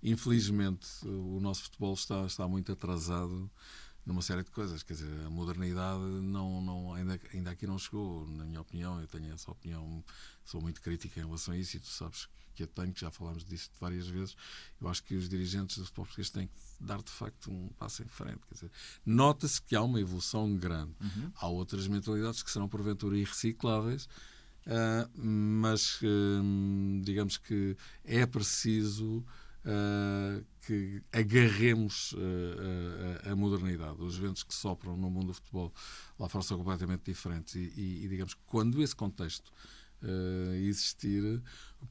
Infelizmente, 0.02 0.86
o 1.04 1.38
nosso 1.40 1.64
futebol 1.64 1.92
está, 1.92 2.24
está 2.24 2.48
muito 2.48 2.72
atrasado 2.72 3.50
numa 4.04 4.22
série 4.22 4.42
de 4.42 4.50
coisas. 4.50 4.82
Quer 4.82 4.94
dizer, 4.94 5.26
a 5.26 5.30
modernidade 5.30 6.00
não, 6.00 6.62
não, 6.62 6.94
ainda, 6.94 7.20
ainda 7.32 7.50
aqui 7.50 7.66
não 7.66 7.78
chegou, 7.78 8.26
na 8.26 8.44
minha 8.44 8.60
opinião. 8.60 9.00
Eu 9.00 9.06
tenho 9.06 9.32
essa 9.32 9.50
opinião, 9.50 10.04
sou 10.50 10.60
muito 10.60 10.82
crítica 10.82 11.20
em 11.20 11.24
relação 11.24 11.54
a 11.54 11.56
isso 11.56 11.76
e 11.76 11.80
tu 11.80 11.86
sabes 11.86 12.28
que 12.54 12.64
eu 12.64 12.66
tenho, 12.66 12.92
que 12.92 13.00
já 13.00 13.10
falámos 13.10 13.44
disso 13.44 13.70
várias 13.80 14.08
vezes. 14.08 14.36
Eu 14.80 14.88
acho 14.88 15.02
que 15.04 15.14
os 15.14 15.28
dirigentes 15.28 15.78
do 15.78 15.84
futebol 15.84 16.04
português 16.04 16.30
têm 16.30 16.48
que 16.48 16.52
dar 16.80 17.00
de 17.02 17.10
facto 17.10 17.50
um 17.50 17.68
passo 17.78 18.02
em 18.02 18.08
frente. 18.08 18.40
Quer 18.48 18.54
dizer, 18.54 18.70
nota-se 19.06 19.62
que 19.62 19.76
há 19.76 19.82
uma 19.82 20.00
evolução 20.00 20.56
grande. 20.56 20.92
Há 21.36 21.48
outras 21.48 21.86
mentalidades 21.86 22.42
que 22.42 22.50
serão 22.50 22.68
porventura 22.68 23.16
irrecicláveis. 23.16 24.08
Uh, 24.66 25.08
mas 25.14 26.00
uh, 26.02 27.00
digamos 27.02 27.38
que 27.38 27.76
é 28.04 28.26
preciso 28.26 29.24
uh, 29.64 30.44
que 30.66 31.02
agarremos 31.12 32.14
a 33.24 33.34
modernidade. 33.34 34.02
Os 34.02 34.16
ventos 34.16 34.42
que 34.42 34.54
sopram 34.54 34.96
no 34.96 35.10
mundo 35.10 35.28
do 35.28 35.34
futebol 35.34 35.72
lá 36.18 36.28
fora 36.28 36.44
são 36.44 36.58
completamente 36.58 37.04
diferentes 37.04 37.54
e, 37.54 37.72
e, 37.74 38.04
e 38.04 38.08
digamos 38.08 38.34
que 38.34 38.40
quando 38.46 38.82
esse 38.82 38.94
contexto 38.94 39.50
existir, 40.68 41.42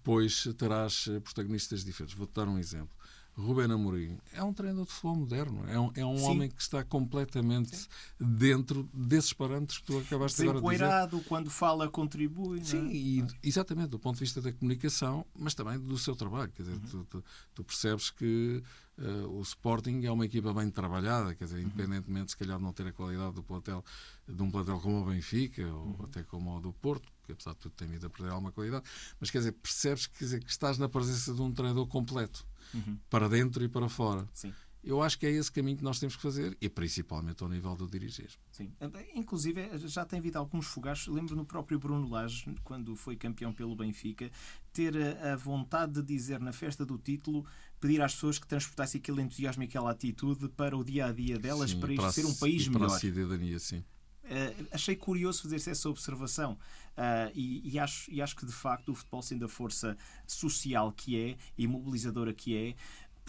pois 0.03 0.47
terás 0.57 1.07
protagonistas 1.23 1.83
diferentes. 1.83 2.17
Vou-te 2.17 2.33
dar 2.33 2.47
um 2.47 2.57
exemplo. 2.57 2.98
Rubén 3.35 3.71
Amorim 3.71 4.17
é 4.33 4.43
um 4.43 4.53
treinador 4.53 4.85
de 4.85 4.91
futebol 4.91 5.15
moderno, 5.15 5.63
é 5.67 5.79
um, 5.79 5.91
é 5.95 6.05
um 6.05 6.21
homem 6.23 6.49
que 6.49 6.61
está 6.61 6.83
completamente 6.83 7.75
Sim. 7.75 7.87
dentro 8.19 8.89
desses 8.93 9.31
parâmetros 9.31 9.77
que 9.77 9.85
tu 9.85 9.97
acabaste 9.97 10.41
agora 10.41 11.07
de 11.07 11.11
dizer. 11.11 11.23
quando 11.27 11.49
fala, 11.49 11.89
contribui. 11.89 12.63
Sim, 12.63 12.81
não 12.81 12.89
é? 12.89 12.93
e, 12.93 13.27
exatamente, 13.41 13.89
do 13.89 13.99
ponto 13.99 14.15
de 14.15 14.21
vista 14.21 14.41
da 14.41 14.51
comunicação, 14.51 15.25
mas 15.33 15.53
também 15.53 15.79
do 15.79 15.97
seu 15.97 16.15
trabalho. 16.15 16.51
Quer 16.51 16.63
dizer, 16.63 16.75
uhum. 16.75 16.79
tu, 16.79 17.05
tu, 17.05 17.23
tu, 17.55 17.63
percebes 17.63 18.09
que 18.09 18.61
uh, 18.97 19.27
o 19.29 19.41
Sporting 19.41 20.03
é 20.03 20.11
uma 20.11 20.25
equipa 20.25 20.53
bem 20.53 20.69
trabalhada, 20.69 21.33
quer 21.33 21.45
dizer, 21.45 21.61
independentemente, 21.61 22.31
se 22.31 22.37
calhar, 22.37 22.57
de 22.57 22.63
não 22.63 22.73
ter 22.73 22.87
a 22.87 22.91
qualidade 22.91 23.35
do 23.35 23.43
plantel, 23.43 23.83
de 24.27 24.41
um 24.41 24.51
plantel 24.51 24.79
como 24.79 25.01
o 25.01 25.05
Benfica 25.05 25.65
ou 25.65 25.85
uhum. 25.85 25.95
até 26.03 26.23
como 26.23 26.57
o 26.57 26.61
do 26.61 26.73
Porto, 26.73 27.09
que 27.25 27.31
apesar 27.31 27.53
de 27.53 27.59
tudo 27.59 27.71
tem 27.73 27.87
vindo 27.87 28.05
a 28.05 28.09
perder 28.09 28.31
alguma 28.31 28.51
qualidade, 28.51 28.83
mas 29.19 29.29
quer 29.29 29.37
dizer, 29.39 29.53
percebes 29.53 30.07
quer 30.07 30.25
dizer, 30.25 30.43
que 30.43 30.51
estás 30.51 30.77
na 30.77 30.89
presença 30.89 31.33
de 31.33 31.41
um 31.41 31.51
treinador 31.51 31.87
completo. 31.87 32.45
Uhum. 32.73 32.97
para 33.09 33.27
dentro 33.27 33.63
e 33.63 33.69
para 33.69 33.89
fora. 33.89 34.27
Sim. 34.33 34.53
Eu 34.81 35.01
acho 35.01 35.19
que 35.19 35.25
é 35.25 35.31
esse 35.31 35.51
caminho 35.51 35.77
que 35.77 35.83
nós 35.83 35.99
temos 35.99 36.15
que 36.15 36.21
fazer 36.21 36.57
e 36.61 36.69
principalmente 36.69 37.43
ao 37.43 37.49
nível 37.49 37.75
do 37.75 37.85
dirigismo. 37.85 38.41
Sim. 38.49 38.71
Inclusive, 39.13 39.77
já 39.87 40.05
tem 40.05 40.19
havido 40.19 40.37
alguns 40.37 40.67
fogachos. 40.67 41.13
Lembro 41.13 41.35
no 41.35 41.45
próprio 41.45 41.77
Bruno 41.77 42.09
Lage, 42.09 42.55
quando 42.63 42.95
foi 42.95 43.17
campeão 43.17 43.51
pelo 43.51 43.75
Benfica, 43.75 44.31
ter 44.71 44.95
a, 44.95 45.33
a, 45.33 45.35
vontade 45.35 45.93
de 45.93 46.01
dizer 46.01 46.39
na 46.39 46.53
festa 46.53 46.85
do 46.85 46.97
título, 46.97 47.45
pedir 47.79 48.01
às 48.01 48.13
pessoas 48.13 48.39
que 48.39 48.47
transportassem 48.47 48.99
aquele 48.99 49.21
entusiasmo 49.21 49.63
e 49.63 49.65
aquela 49.65 49.91
atitude 49.91 50.47
para 50.47 50.77
o 50.77 50.83
dia 50.83 51.07
a 51.07 51.11
dia 51.11 51.37
delas, 51.37 51.71
sim, 51.71 51.79
para 51.79 51.91
isto 51.91 52.01
para 52.01 52.11
ser 52.13 52.25
um 52.25 52.33
país 52.35 52.67
melhor. 52.69 52.87
Para 52.87 52.95
a 52.95 52.99
cidadania, 52.99 53.59
sim. 53.59 53.83
Uh, 54.29 54.67
achei 54.71 54.95
curioso 54.95 55.41
fazer-se 55.41 55.71
essa 55.71 55.89
observação 55.89 56.53
uh, 56.53 57.31
e, 57.33 57.73
e, 57.73 57.79
acho, 57.79 58.11
e 58.11 58.21
acho 58.21 58.35
que 58.35 58.45
de 58.45 58.51
facto 58.51 58.91
o 58.91 58.95
futebol 58.95 59.23
sendo 59.23 59.45
a 59.45 59.49
força 59.49 59.97
social 60.27 60.91
que 60.91 61.19
é 61.19 61.37
e 61.57 61.65
mobilizadora 61.65 62.31
que 62.31 62.55
é 62.55 62.75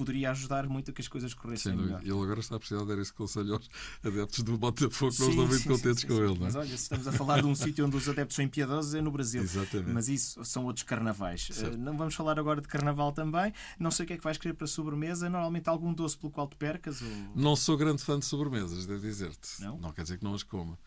poderia 0.01 0.31
ajudar 0.31 0.67
muito 0.67 0.91
a 0.91 0.95
que 0.95 1.03
as 1.03 1.09
coisas 1.09 1.35
corressem 1.35 1.73
Sim, 1.73 1.79
melhor. 1.79 2.01
Ele 2.01 2.11
agora 2.11 2.41
está 2.41 2.57
a 2.57 2.59
precisar 2.59 2.85
dar 2.85 2.99
esse 2.99 3.13
conselho 3.13 3.55
aos 3.55 3.69
adeptos 4.03 4.43
do 4.43 4.57
Botafogo, 4.57 5.13
que 5.13 5.21
não 5.21 5.29
estão 5.31 5.47
muito 5.47 5.69
contentes 5.69 6.01
sim, 6.01 6.07
com 6.07 6.15
sim, 6.15 6.21
ele. 6.23 6.29
Não 6.29 6.37
é? 6.37 6.39
Mas 6.45 6.57
olha, 6.57 6.69
se 6.69 6.75
estamos 6.75 7.07
a 7.07 7.13
falar 7.13 7.43
de 7.43 7.47
um 7.47 7.55
sítio 7.57 7.85
onde 7.85 7.97
os 7.97 8.09
adeptos 8.09 8.37
são 8.37 8.45
impiedosos 8.45 8.95
é 8.95 9.03
no 9.03 9.11
Brasil. 9.11 9.43
Exatamente. 9.43 9.91
Mas 9.91 10.09
isso 10.09 10.43
são 10.43 10.65
outros 10.65 10.85
carnavais. 10.85 11.51
Uh, 11.51 11.77
não 11.77 11.99
vamos 11.99 12.15
falar 12.15 12.39
agora 12.39 12.63
de 12.63 12.69
carnaval 12.69 13.13
também. 13.13 13.53
Não 13.79 13.91
sei 13.91 14.05
o 14.05 14.07
que 14.07 14.15
é 14.15 14.17
que 14.17 14.25
vais 14.25 14.39
querer 14.39 14.55
para 14.55 14.65
a 14.65 14.69
sobremesa. 14.69 15.29
Normalmente 15.29 15.69
algum 15.69 15.93
doce 15.93 16.17
pelo 16.17 16.33
qual 16.33 16.49
te 16.49 16.57
percas? 16.57 17.03
Ou... 17.03 17.09
Não 17.35 17.55
sou 17.55 17.77
grande 17.77 18.03
fã 18.03 18.19
de 18.19 18.25
sobremesas, 18.25 18.87
devo 18.87 19.01
dizer-te. 19.01 19.61
Não? 19.61 19.77
não 19.77 19.93
quer 19.93 20.03
dizer 20.03 20.19
que 20.19 20.25
não 20.25 20.33
as 20.33 20.43
coma. 20.43 20.79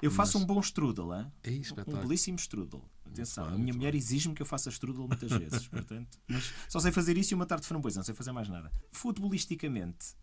Eu 0.00 0.10
faço 0.10 0.38
Mas... 0.38 0.42
um 0.42 0.46
bom 0.46 0.60
strudel, 0.60 1.14
hein? 1.14 1.32
É 1.42 1.50
um 1.96 2.00
belíssimo 2.02 2.38
strudel. 2.38 2.88
Atenção, 3.06 3.46
a 3.46 3.58
minha 3.58 3.72
mulher 3.72 3.94
exige-me 3.94 4.34
que 4.34 4.42
eu 4.42 4.46
faça 4.46 4.68
strudel 4.68 5.08
muitas 5.08 5.30
vezes, 5.32 5.66
portanto, 5.66 6.18
mas 6.28 6.52
só 6.68 6.78
sei 6.78 6.92
fazer 6.92 7.16
isso 7.16 7.32
e 7.32 7.34
uma 7.34 7.46
tarte 7.46 7.62
de 7.62 7.68
framboesa, 7.68 7.98
não 7.98 8.04
sei 8.04 8.14
fazer 8.14 8.32
mais 8.32 8.48
nada. 8.48 8.70
Futebolisticamente, 8.92 10.14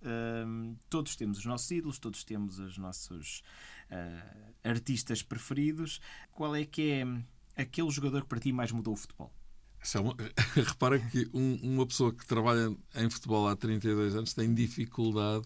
hum, 0.48 0.76
todos 0.90 1.16
temos 1.16 1.40
os 1.40 1.46
nossos 1.46 1.70
ídolos, 1.72 2.00
todos 2.00 2.24
temos 2.24 2.60
os 2.60 2.78
nossos 2.78 3.44
uh, 3.92 4.54
artistas 4.64 5.22
preferidos. 5.24 6.00
Qual 6.32 6.56
é 6.56 6.64
que 6.64 6.92
é 6.92 7.62
aquele 7.62 7.90
jogador 7.90 8.22
que 8.22 8.28
para 8.28 8.40
ti 8.40 8.54
mais 8.54 8.72
mudou 8.72 8.94
o 8.94 8.98
futebol? 8.98 9.34
Repara 10.56 11.00
que 11.00 11.30
um, 11.34 11.60
uma 11.62 11.86
pessoa 11.86 12.14
que 12.14 12.26
trabalha 12.26 12.76
em 12.96 13.10
futebol 13.10 13.48
há 13.48 13.56
32 13.56 14.16
anos 14.16 14.34
tem 14.34 14.54
dificuldade 14.54 15.46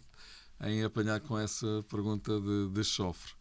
em 0.61 0.83
apanhar 0.83 1.19
com 1.21 1.37
essa 1.37 1.83
pergunta 1.89 2.39
de, 2.39 2.69
de 2.69 2.83
chofre. 2.83 3.33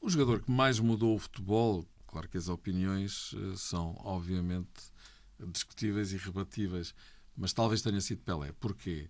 O 0.00 0.08
jogador 0.08 0.40
que 0.40 0.50
mais 0.50 0.80
mudou 0.80 1.14
o 1.14 1.18
futebol, 1.18 1.84
claro 2.06 2.28
que 2.28 2.38
as 2.38 2.48
opiniões 2.48 3.34
são 3.56 3.96
obviamente 4.02 4.90
discutíveis 5.52 6.12
e 6.12 6.16
rebatíveis, 6.16 6.94
mas 7.36 7.52
talvez 7.52 7.82
tenha 7.82 8.00
sido 8.00 8.22
Pelé. 8.22 8.52
Porquê? 8.58 9.08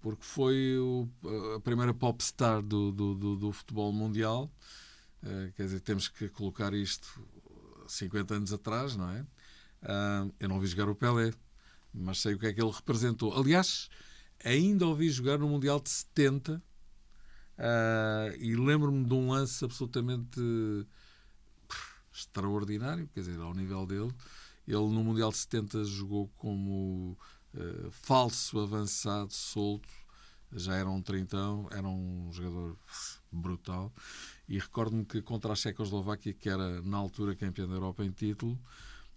Porque 0.00 0.24
foi 0.24 0.76
o, 0.78 1.08
a 1.56 1.60
primeira 1.60 1.94
popstar 1.94 2.62
do, 2.62 2.92
do, 2.92 3.14
do, 3.14 3.36
do 3.36 3.52
futebol 3.52 3.92
mundial. 3.92 4.52
Uh, 5.22 5.52
quer 5.52 5.64
dizer, 5.64 5.80
temos 5.80 6.08
que 6.08 6.28
colocar 6.28 6.74
isto 6.74 7.26
50 7.88 8.34
anos 8.34 8.52
atrás, 8.52 8.96
não 8.96 9.10
é? 9.10 9.22
Uh, 9.82 10.34
eu 10.38 10.48
não 10.48 10.60
vi 10.60 10.66
jogar 10.66 10.88
o 10.88 10.94
Pelé, 10.94 11.32
mas 11.92 12.20
sei 12.20 12.34
o 12.34 12.38
que 12.38 12.46
é 12.46 12.52
que 12.52 12.60
ele 12.60 12.70
representou. 12.70 13.34
Aliás, 13.34 13.88
ainda 14.44 14.86
ouvi 14.86 15.08
jogar 15.08 15.38
no 15.38 15.48
Mundial 15.48 15.80
de 15.80 15.90
70 15.90 16.62
uh, 17.58 18.34
e 18.38 18.54
lembro-me 18.56 19.04
de 19.04 19.14
um 19.14 19.30
lance 19.30 19.64
absolutamente 19.64 20.40
extraordinário, 22.12 23.08
quer 23.12 23.20
dizer, 23.20 23.40
ao 23.40 23.54
nível 23.54 23.86
dele. 23.86 24.12
Ele 24.66 24.78
no 24.78 25.04
Mundial 25.04 25.30
de 25.30 25.36
70 25.38 25.84
jogou 25.84 26.28
como 26.36 27.18
uh, 27.54 27.90
falso 27.90 28.58
avançado, 28.60 29.32
solto, 29.32 29.88
já 30.52 30.74
era 30.74 30.88
um 30.88 31.02
trintão, 31.02 31.68
era 31.70 31.86
um 31.86 32.30
jogador 32.32 32.76
brutal. 33.30 33.92
E 34.48 34.58
recordo-me 34.58 35.04
que 35.04 35.20
contra 35.20 35.52
a 35.52 35.56
Checoslováquia, 35.56 36.32
que 36.32 36.48
era 36.48 36.80
na 36.82 36.96
altura 36.96 37.34
campeã 37.34 37.66
da 37.66 37.74
Europa 37.74 38.04
em 38.04 38.10
título, 38.10 38.58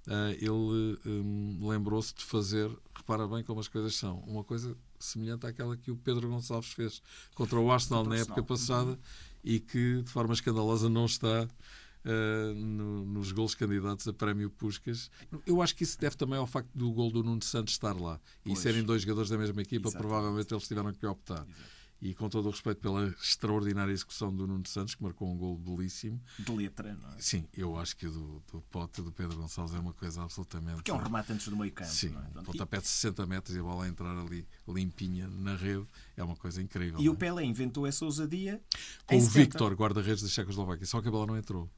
uh, 0.08 0.32
ele 0.32 1.00
um, 1.06 1.68
lembrou-se 1.70 2.14
de 2.16 2.24
fazer, 2.24 2.70
repara 2.96 3.28
bem 3.28 3.44
como 3.44 3.60
as 3.60 3.68
coisas 3.68 3.96
são, 3.96 4.20
uma 4.22 4.44
coisa 4.44 4.76
semelhante 5.00 5.46
àquela 5.46 5.76
que 5.78 5.92
o 5.92 5.96
Pedro 5.96 6.30
Gonçalves 6.30 6.72
fez 6.72 7.02
contra 7.36 7.60
o 7.60 7.72
Arsenal 7.72 8.04
na 8.06 8.18
época 8.18 8.44
passada 8.44 8.98
e 9.44 9.60
que 9.60 10.02
de 10.02 10.10
forma 10.10 10.34
escandalosa 10.34 10.90
não 10.90 11.06
está 11.06 11.44
uh, 11.44 12.54
no, 12.56 13.06
nos 13.06 13.32
gols 13.32 13.56
candidatos 13.56 14.08
a 14.08 14.14
prémio 14.14 14.50
Puscas. 14.50 15.10
Eu 15.46 15.62
acho 15.62 15.76
que 15.76 15.84
isso 15.84 16.00
deve 16.00 16.16
também 16.16 16.38
ao 16.38 16.48
facto 16.48 16.70
do 16.74 16.92
gol 16.92 17.12
do 17.12 17.24
Nuno 17.24 17.44
Santos 17.44 17.74
estar 17.74 18.00
lá 18.00 18.20
e 18.46 18.50
pois. 18.50 18.60
serem 18.60 18.84
dois 18.84 19.02
jogadores 19.02 19.30
da 19.30 19.38
mesma 19.38 19.62
equipa, 19.62 19.88
Exatamente. 19.90 20.10
provavelmente 20.10 20.54
eles 20.54 20.68
tiveram 20.68 20.94
que 20.94 21.06
optar. 21.06 21.44
Exato 21.44 21.77
e 22.02 22.14
com 22.14 22.30
todo 22.30 22.48
o 22.48 22.52
respeito 22.52 22.80
pela 22.80 23.08
extraordinária 23.08 23.92
execução 23.92 24.34
do 24.34 24.46
Nuno 24.46 24.68
Santos, 24.68 24.96
que 24.96 25.04
marcou 25.04 25.30
um 25.32 25.38
gol 25.38 25.58
belíssimo. 25.58 26.22
De 26.38 26.52
letra, 26.52 26.96
não 26.96 27.14
é? 27.14 27.16
Sim, 27.20 27.48
eu 27.54 27.78
acho 27.78 27.96
que 27.96 28.06
o 28.06 28.12
do, 28.12 28.44
do 28.52 28.62
pote 28.70 29.02
do 29.02 29.12
Pedro 29.12 29.38
Gonçalves 29.38 29.74
é 29.74 29.80
uma 29.80 29.94
coisa 29.94 30.24
absolutamente. 30.24 30.76
Porque 30.76 30.92
é 30.92 30.94
um 30.94 30.98
remate 30.98 31.34
antes 31.34 31.48
do 31.48 31.58
meio 31.58 31.72
campo. 31.72 31.90
Sim, 31.90 32.10
não 32.10 32.42
é? 32.42 32.44
pontapé 32.44 32.80
de 32.80 32.88
60 32.88 33.26
metros 33.26 33.56
e 33.56 33.60
a 33.60 33.64
bola 33.64 33.86
a 33.86 33.88
entrar 33.88 34.18
ali 34.18 34.48
limpinha 34.68 35.28
na 35.28 35.56
rede 35.56 35.86
é 36.16 36.24
uma 36.24 36.36
coisa 36.36 36.62
incrível. 36.62 37.00
E 37.00 37.08
é? 37.08 37.10
o 37.10 37.16
Pelé 37.16 37.44
inventou 37.44 37.88
essa 37.88 38.06
ousadia 38.06 38.62
com 39.06 39.18
o 39.18 39.22
Victor, 39.22 39.74
guarda-redes 39.74 40.22
da 40.22 40.30
Checoslováquia, 40.30 40.86
só 40.86 41.02
que 41.02 41.08
a 41.08 41.12
bola 41.12 41.28
não 41.28 41.38
entrou. 41.38 41.70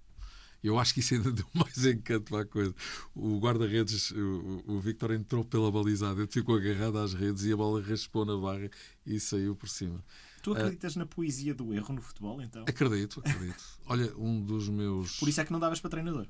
Eu 0.64 0.78
acho 0.78 0.94
que 0.94 1.00
isso 1.00 1.14
ainda 1.14 1.32
deu 1.34 1.46
mais 1.54 1.86
encanto 1.86 2.36
à 2.36 2.46
coisa. 2.46 2.74
O 3.16 3.40
guarda-redes, 3.40 4.12
o, 4.12 4.64
o 4.68 4.80
Victor, 4.80 5.12
entrou 5.12 5.44
pela 5.44 5.72
balizada, 5.72 6.22
ele 6.22 6.32
ficou 6.32 6.56
agarrado 6.56 6.98
às 6.98 7.14
redes 7.14 7.44
e 7.44 7.54
a 7.54 7.58
bola 7.58 7.82
raspou 7.82 8.26
na 8.26 8.38
barra 8.38 8.70
e 9.06 9.20
saiu 9.20 9.56
por 9.56 9.70
cima. 9.70 10.04
Tu 10.42 10.54
acreditas 10.54 10.96
uh, 10.96 11.00
na 11.00 11.06
poesia 11.06 11.54
do 11.54 11.74
erro 11.74 11.94
no 11.94 12.02
futebol, 12.02 12.42
então? 12.42 12.64
Acredito, 12.64 13.20
acredito. 13.20 13.64
Olha, 13.86 14.16
um 14.18 14.42
dos 14.42 14.70
meus. 14.70 15.18
Por 15.18 15.28
isso 15.28 15.42
é 15.42 15.46
que 15.46 15.52
não 15.52 15.60
davas 15.60 15.80
para 15.80 15.90
treinador. 15.90 16.28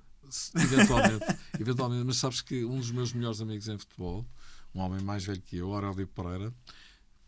Eventualmente, 0.56 1.26
eventualmente, 1.60 2.06
mas 2.06 2.18
sabes 2.18 2.42
que 2.42 2.64
um 2.64 2.78
dos 2.78 2.92
meus 2.92 3.14
melhores 3.14 3.42
amigos 3.42 3.68
em 3.68 3.78
futebol, 3.78 4.26
um 4.74 4.80
homem 4.80 5.02
mais 5.02 5.26
velho 5.26 5.42
que 5.42 5.58
eu, 5.58 5.74
Aurélio 5.74 6.08
Pereira, 6.08 6.54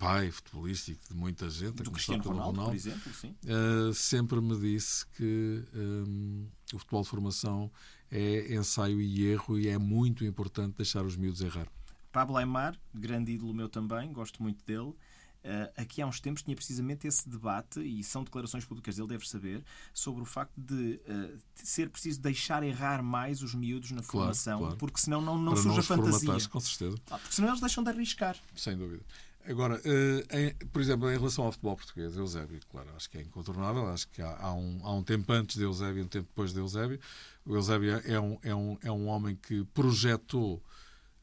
pai 0.02 0.32
futebolístico 0.32 1.00
de 1.08 1.14
muita 1.14 1.48
gente, 1.48 1.84
do 1.84 1.92
Cristiano 1.92 2.24
Ronaldo, 2.24 2.60
Ronaldo, 2.60 2.72
por 2.72 2.76
exemplo. 2.76 3.12
Uh, 3.46 3.94
sempre 3.94 4.42
me 4.42 4.60
disse 4.60 5.06
que 5.16 5.64
um, 5.76 6.48
o 6.74 6.80
futebol 6.80 7.04
de 7.04 7.08
formação 7.08 7.72
é 8.10 8.56
ensaio 8.56 9.00
e 9.00 9.24
erro 9.28 9.60
e 9.60 9.68
é 9.68 9.78
muito 9.78 10.26
importante 10.26 10.74
deixar 10.76 11.06
os 11.06 11.16
miúdos 11.16 11.42
errar. 11.42 11.68
Pablo 12.12 12.36
Aymar, 12.38 12.76
grande 12.92 13.34
ídolo 13.34 13.54
meu 13.54 13.70
também, 13.70 14.12
gosto 14.12 14.42
muito 14.42 14.66
dele. 14.66 14.96
Uh, 15.44 15.72
aqui 15.76 16.02
há 16.02 16.08
uns 16.08 16.20
tempos 16.20 16.42
tinha 16.42 16.56
precisamente 16.56 17.08
esse 17.08 17.30
debate, 17.30 17.80
e 17.80 18.04
são 18.04 18.24
declarações 18.24 18.66
públicas 18.66 18.96
dele, 18.96 19.08
deve 19.08 19.28
saber, 19.28 19.64
sobre 19.94 20.24
o 20.24 20.26
facto 20.26 20.60
de, 20.60 21.00
uh, 21.08 21.38
de 21.56 21.68
ser 21.68 21.90
preciso 21.92 22.20
deixar 22.20 22.64
errar 22.64 23.04
mais 23.04 23.44
os 23.44 23.54
miúdos 23.54 23.92
na 23.92 24.02
claro, 24.02 24.10
formação, 24.10 24.60
claro. 24.60 24.78
porque 24.78 25.00
senão 25.00 25.22
não, 25.22 25.38
não 25.38 25.56
surge 25.56 25.80
a 25.80 25.84
fantasia. 25.84 26.50
Com 26.50 26.60
certeza. 26.60 26.98
Ah, 27.10 27.20
porque 27.20 27.36
senão 27.36 27.50
eles 27.50 27.60
deixam 27.60 27.84
de 27.84 27.90
arriscar. 27.92 28.36
Sem 28.56 28.76
dúvida. 28.76 29.04
Agora, 29.48 29.76
uh, 29.76 30.38
em, 30.38 30.54
por 30.68 30.82
exemplo, 30.82 31.12
em 31.12 31.18
relação 31.18 31.46
ao 31.46 31.52
futebol 31.52 31.76
português, 31.76 32.16
Eusébio, 32.16 32.60
claro, 32.70 32.90
acho 32.96 33.10
que 33.10 33.18
é 33.18 33.22
incontornável. 33.22 33.88
Acho 33.88 34.08
que 34.10 34.22
há, 34.22 34.38
há, 34.40 34.54
um, 34.54 34.80
há 34.84 34.94
um 34.94 35.04
tempo 35.04 35.32
antes 35.34 35.58
de 35.58 35.64
Eusébio 35.64 36.02
e 36.02 36.06
um 36.06 36.08
tempo 36.08 36.28
depois 36.28 36.54
de 36.54 36.60
Eusébio. 36.60 37.00
O 37.46 37.56
Eusébio 37.56 38.02
é 38.06 38.20
um, 38.20 38.38
é, 38.44 38.56
um, 38.56 38.78
é 38.84 38.92
um 38.92 39.08
homem 39.08 39.36
que 39.36 39.64
projetou 39.66 40.62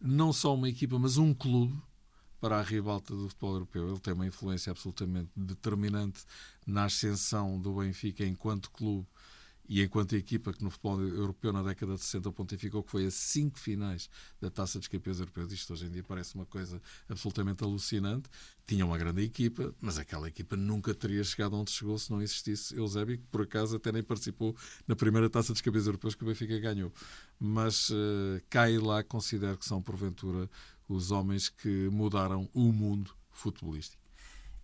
não 0.00 0.33
só 0.33 0.54
uma 0.54 0.68
equipa, 0.68 0.98
mas 0.98 1.16
um 1.16 1.35
clube 1.35 1.81
para 2.40 2.59
a 2.59 2.62
ribalta 2.62 3.14
do 3.14 3.28
futebol 3.28 3.54
europeu. 3.54 3.88
Ele 3.88 3.98
tem 3.98 4.14
uma 4.14 4.26
influência 4.26 4.70
absolutamente 4.70 5.31
determinante 5.35 6.24
na 6.66 6.85
ascensão 6.85 7.61
do 7.61 7.74
Benfica 7.74 8.24
enquanto 8.24 8.70
clube 8.70 9.07
e 9.68 9.83
enquanto 9.83 10.16
equipa 10.16 10.52
que 10.52 10.64
no 10.64 10.70
futebol 10.70 11.00
europeu 11.02 11.52
na 11.52 11.62
década 11.62 11.94
de 11.94 12.00
60 12.00 12.33
pontificou 12.33 12.83
que 12.83 12.90
foi 12.90 13.07
a 13.07 13.11
cinco 13.11 13.59
finais 13.59 14.09
da 14.40 14.50
Taça 14.50 14.78
dos 14.78 14.88
Campeões 14.88 15.20
Europeus. 15.20 15.52
Isto 15.52 15.74
hoje 15.74 15.87
em 15.87 15.90
dia 15.90 16.02
parece 16.02 16.35
uma 16.35 16.46
coisa 16.46 16.81
absolutamente 17.09 17.62
alucinante. 17.62 18.31
Tinha 18.66 18.85
uma 18.87 18.96
grande 18.96 19.22
equipa, 19.22 19.74
mas 19.81 19.98
aquela 19.98 20.28
equipa 20.28 20.57
nunca 20.57 20.94
teria 20.94 21.22
chegado 21.22 21.54
onde 21.54 21.70
chegou 21.70 21.98
se 21.98 22.11
não 22.11 22.22
existisse 22.22 22.74
Eusébio, 22.74 23.18
que 23.18 23.26
por 23.26 23.42
acaso 23.42 23.76
até 23.76 23.92
nem 23.92 24.02
participou 24.02 24.57
na 24.87 24.96
primeira 24.96 25.28
Taça 25.28 25.52
dos 25.52 25.61
Campeões 25.61 25.87
Europeus 25.87 26.14
que 26.14 26.24
o 26.24 26.26
Benfica 26.26 26.59
ganhou. 26.59 26.92
Mas 27.38 27.90
uh, 27.90 28.40
cai 28.48 28.78
lá, 28.78 29.02
considero 29.02 29.59
que 29.59 29.66
são 29.66 29.83
porventura 29.83 30.48
os 30.88 31.11
homens 31.11 31.50
que 31.50 31.88
mudaram 31.90 32.48
o 32.54 32.72
mundo 32.72 33.14
futebolístico. 33.31 33.97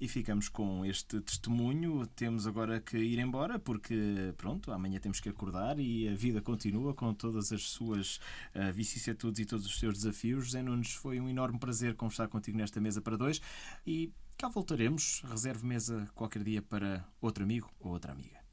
E 0.00 0.08
ficamos 0.08 0.48
com 0.48 0.84
este 0.84 1.20
testemunho. 1.20 2.06
Temos 2.08 2.46
agora 2.46 2.80
que 2.80 2.98
ir 2.98 3.18
embora 3.18 3.58
porque, 3.58 4.34
pronto, 4.36 4.72
amanhã 4.72 4.98
temos 4.98 5.20
que 5.20 5.28
acordar 5.28 5.78
e 5.78 6.08
a 6.08 6.14
vida 6.14 6.40
continua 6.40 6.94
com 6.94 7.12
todas 7.14 7.52
as 7.52 7.62
suas 7.62 8.16
uh, 8.54 8.72
vicissitudes 8.72 9.40
e 9.40 9.46
todos 9.46 9.66
os 9.66 9.78
seus 9.78 9.94
desafios. 9.94 10.46
José 10.46 10.62
Nunes, 10.62 10.92
foi 10.92 11.20
um 11.20 11.28
enorme 11.28 11.58
prazer 11.58 11.94
conversar 11.94 12.28
contigo 12.28 12.58
nesta 12.58 12.80
mesa 12.80 13.00
para 13.00 13.16
dois 13.16 13.40
e 13.86 14.12
cá 14.36 14.48
voltaremos. 14.48 15.22
Reserve 15.28 15.66
mesa 15.66 16.08
qualquer 16.14 16.42
dia 16.42 16.60
para 16.60 17.06
outro 17.20 17.44
amigo 17.44 17.70
ou 17.80 17.92
outra 17.92 18.12
amiga. 18.12 18.43